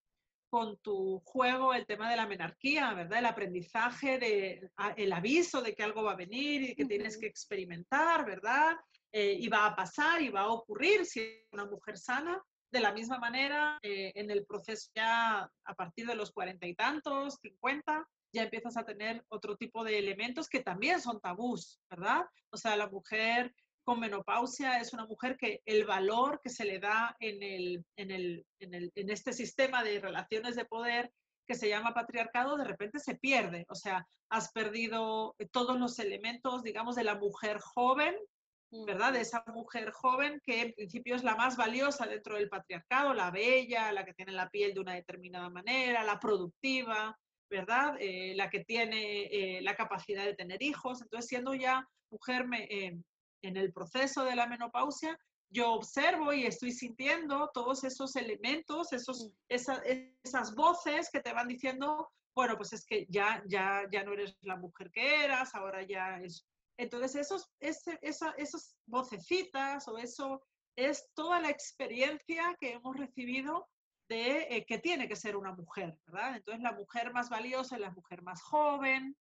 [0.49, 3.20] con tu juego el tema de la menarquía, ¿verdad?
[3.20, 7.28] El aprendizaje, de, el aviso de que algo va a venir y que tienes que
[7.28, 8.78] experimentar, ¿verdad?
[9.11, 12.41] Eh, y va a pasar y va a ocurrir si es una mujer sana.
[12.72, 16.76] De la misma manera, eh, en el proceso ya a partir de los cuarenta y
[16.76, 18.05] tantos, cincuenta,
[18.36, 22.25] ya empiezas a tener otro tipo de elementos que también son tabús, ¿verdad?
[22.51, 26.79] O sea, la mujer con menopausia es una mujer que el valor que se le
[26.79, 31.11] da en, el, en, el, en, el, en este sistema de relaciones de poder
[31.47, 33.65] que se llama patriarcado, de repente se pierde.
[33.69, 38.15] O sea, has perdido todos los elementos, digamos, de la mujer joven,
[38.71, 39.13] ¿verdad?
[39.13, 43.31] De esa mujer joven que en principio es la más valiosa dentro del patriarcado, la
[43.31, 47.17] bella, la que tiene la piel de una determinada manera, la productiva,
[47.49, 47.95] ¿verdad?
[47.99, 51.01] Eh, la que tiene eh, la capacidad de tener hijos.
[51.01, 52.97] Entonces, siendo ya mujer me, eh,
[53.41, 55.17] en el proceso de la menopausia,
[55.49, 62.09] yo observo y estoy sintiendo todos esos elementos, esos, esas voces que te van diciendo,
[62.35, 66.19] bueno, pues es que ya, ya, ya no eres la mujer que eras, ahora ya
[66.19, 66.45] es...
[66.77, 70.43] Entonces, esos, ese, esa, esas vocecitas o eso
[70.75, 73.69] es toda la experiencia que hemos recibido
[74.08, 76.38] de eh, que tiene que ser una mujer, ¿verdad?
[76.38, 79.16] Entonces, la mujer más valiosa es la mujer más joven,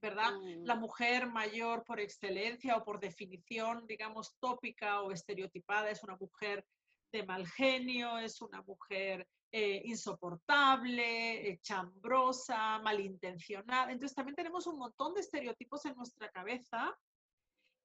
[0.00, 0.32] ¿verdad?
[0.64, 0.80] La mm.
[0.80, 6.64] mujer mayor por excelencia o por definición, digamos, tópica o estereotipada es una mujer
[7.12, 13.90] de mal genio, es una mujer eh, insoportable, eh, chambrosa, malintencionada.
[13.90, 16.96] Entonces también tenemos un montón de estereotipos en nuestra cabeza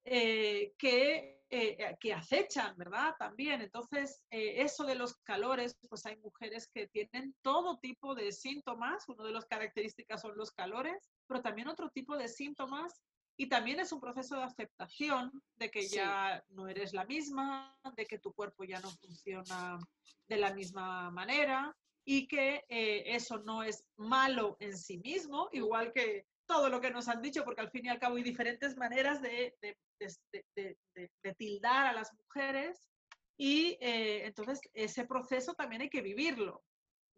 [0.07, 3.15] eh, que, eh, que acechan, ¿verdad?
[3.17, 3.61] También.
[3.61, 9.09] Entonces, eh, eso de los calores, pues hay mujeres que tienen todo tipo de síntomas.
[9.09, 13.01] Uno de las características son los calores, pero también otro tipo de síntomas.
[13.35, 18.05] Y también es un proceso de aceptación de que ya no eres la misma, de
[18.05, 19.79] que tu cuerpo ya no funciona
[20.27, 21.75] de la misma manera
[22.05, 27.07] y que eso no es malo en sí mismo, igual que todo lo que nos
[27.07, 31.93] han dicho, porque al fin y al cabo hay diferentes maneras de, de, tildar a
[31.93, 32.89] las mujeres
[33.37, 36.63] y eh, entonces ese proceso también hay que vivirlo,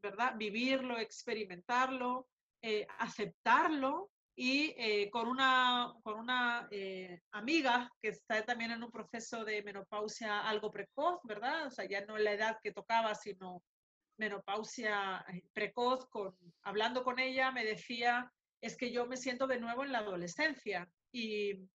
[0.01, 0.35] ¿verdad?
[0.37, 2.27] Vivirlo, experimentarlo,
[2.61, 6.69] eh, aceptarlo y eh, con una, con una
[7.31, 11.67] amiga que está también en un proceso de menopausia algo precoz, ¿verdad?
[11.67, 13.63] O sea, ya no la edad que tocaba, sino
[14.17, 15.23] menopausia
[15.53, 18.31] precoz, con, hablando con ella me decía,
[18.61, 21.67] es que yo me siento de nuevo en la adolescencia y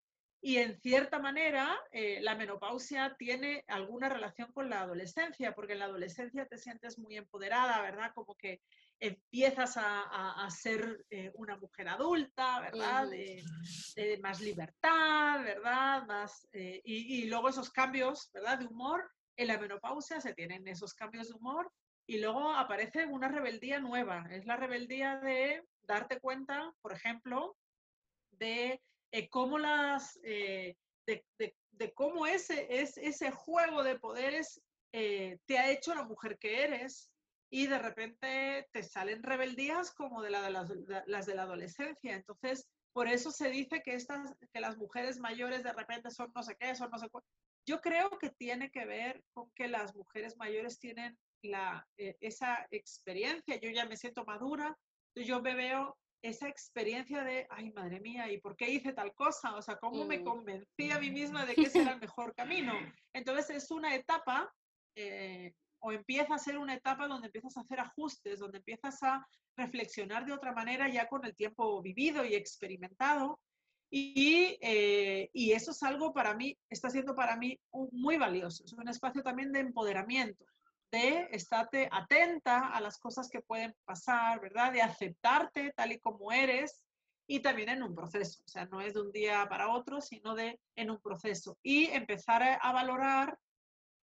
[0.44, 5.78] y en cierta manera, eh, la menopausia tiene alguna relación con la adolescencia, porque en
[5.78, 8.10] la adolescencia te sientes muy empoderada, ¿verdad?
[8.12, 8.60] Como que
[8.98, 13.08] empiezas a, ser eh, una mujer adulta, ¿verdad?
[13.08, 16.06] De, más libertad, ¿verdad?
[16.06, 18.58] Más, eh, y, y, luego esos cambios, ¿verdad?
[18.58, 21.70] De humor, en la menopausia se tienen esos cambios de humor
[22.04, 24.26] y luego aparece una rebeldía nueva.
[24.32, 27.56] Es la rebeldía de darte cuenta, por ejemplo,
[28.30, 28.80] de
[29.12, 30.76] eh, cómo las, eh,
[31.06, 34.60] de, cómo ese, es, ese juego de poderes
[34.92, 37.10] eh, te ha hecho la mujer que eres
[37.50, 40.50] y de repente te salen rebeldías como de, la, de
[41.06, 42.14] las, de la adolescencia.
[42.14, 46.42] Entonces, por eso se dice que, estas, que las mujeres mayores de repente son no
[46.42, 47.24] sé qué, son no sé cuál.
[47.66, 53.56] Yo creo que tiene que ver con que las mujeres mayores tienen la, esa experiencia.
[53.60, 54.76] Yo ya me siento madura,
[55.14, 59.56] yo me veo esa experiencia de, ay, madre mía, ¿y por qué hice tal cosa?
[59.56, 60.24] O sea, ¿cómo me mm.
[60.24, 62.72] convencí a mí misma de que ese era el mejor camino?
[63.12, 64.50] Entonces es una etapa,
[64.94, 69.26] eh, o empieza a ser una etapa donde empiezas a hacer ajustes, donde empiezas a
[69.56, 73.40] reflexionar de otra manera ya con el tiempo vivido y experimentado.
[73.90, 77.58] Y, eh, y eso es algo para mí, está siendo para mí
[77.90, 78.64] muy valioso.
[78.64, 80.46] Es un espacio también de empoderamiento
[80.92, 84.72] de estarte atenta a las cosas que pueden pasar, ¿verdad?
[84.72, 86.84] De aceptarte tal y como eres
[87.26, 88.42] y también en un proceso.
[88.44, 91.58] O sea, no es de un día para otro, sino de en un proceso.
[91.62, 93.38] Y empezar a, valorar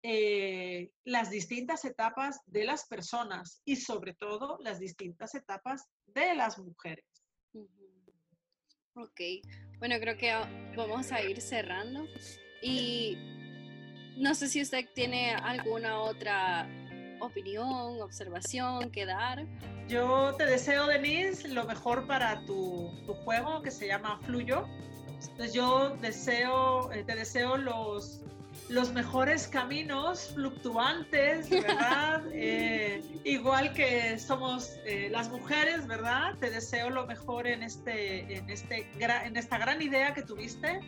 [0.01, 6.57] eh, las distintas etapas de las personas y sobre todo las distintas etapas de las
[6.57, 7.05] mujeres.
[8.93, 9.21] Ok,
[9.79, 10.33] bueno, creo que
[10.75, 12.05] vamos a ir cerrando
[12.63, 13.15] y
[14.17, 16.67] no sé si usted tiene alguna otra
[17.19, 19.45] opinión, observación que dar.
[19.87, 24.65] Yo te deseo, Denise, lo mejor para tu, tu juego que se llama Fluyo.
[25.21, 28.21] Entonces yo deseo, eh, te deseo los,
[28.69, 32.23] los mejores caminos fluctuantes, ¿verdad?
[32.33, 36.35] Eh, igual que somos eh, las mujeres, ¿verdad?
[36.39, 40.79] Te deseo lo mejor en, este, en, este, en esta gran idea que tuviste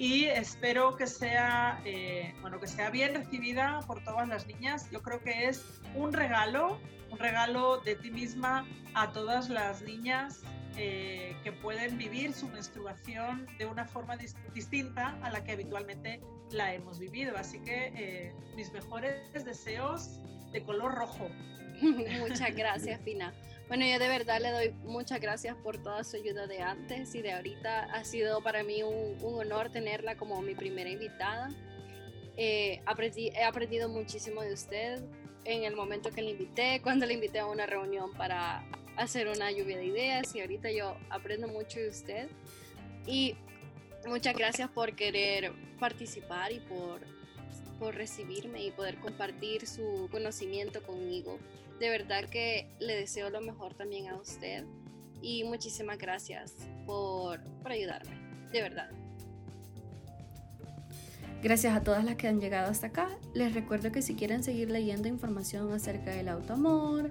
[0.00, 4.90] y espero que sea, eh, bueno, que sea bien recibida por todas las niñas.
[4.90, 5.62] Yo creo que es
[5.94, 6.80] un regalo,
[7.10, 10.40] un regalo de ti misma a todas las niñas
[10.78, 14.16] eh, que pueden vivir su menstruación de una forma
[14.54, 17.36] distinta a la que habitualmente la hemos vivido.
[17.36, 20.18] Así que eh, mis mejores deseos
[20.50, 21.28] de color rojo.
[22.20, 23.34] Muchas gracias, Fina.
[23.70, 27.22] Bueno, yo de verdad le doy muchas gracias por toda su ayuda de antes y
[27.22, 27.84] de ahorita.
[27.84, 31.50] Ha sido para mí un, honor tenerla como mi primera invitada.
[32.36, 35.00] Eh, he aprendido muchísimo de usted
[35.44, 39.52] en el momento que la invité, cuando la invité a una reunión para hacer una
[39.52, 42.28] lluvia de ideas y ahorita yo aprendo mucho de usted.
[43.06, 43.36] Y
[44.04, 47.02] muchas gracias por querer participar y por,
[47.78, 51.38] por recibirme y poder compartir su conocimiento conmigo
[51.80, 54.64] de verdad que le deseo lo mejor también a usted
[55.22, 56.54] y muchísimas gracias
[56.86, 58.14] por, por ayudarme,
[58.52, 58.90] de verdad.
[61.42, 63.08] Gracias a todas las que han llegado hasta acá.
[63.32, 67.10] Les recuerdo que si quieren seguir leyendo información acerca del autoamor,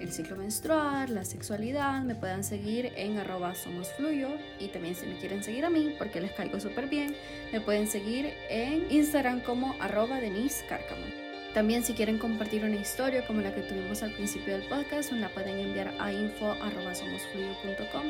[0.00, 5.16] el ciclo menstrual, la sexualidad, me puedan seguir en arroba somosfluyo y también si me
[5.18, 7.14] quieren seguir a mí, porque les caigo súper bien,
[7.52, 11.21] me pueden seguir en Instagram como arroba Denise Cárcamo.
[11.54, 15.28] También si quieren compartir una historia como la que tuvimos al principio del podcast, la
[15.28, 18.02] pueden enviar a info.somosfluyo.com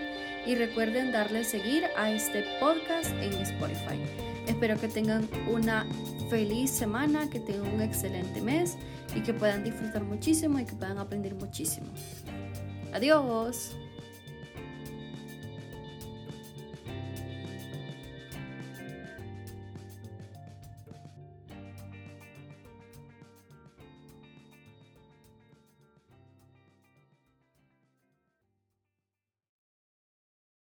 [0.47, 3.99] y recuerden darle seguir a este podcast en Spotify.
[4.47, 5.87] Espero que tengan una
[6.31, 8.77] feliz semana, que tengan un excelente mes
[9.15, 11.89] y que puedan disfrutar muchísimo y que puedan aprender muchísimo.
[12.93, 13.75] Adiós.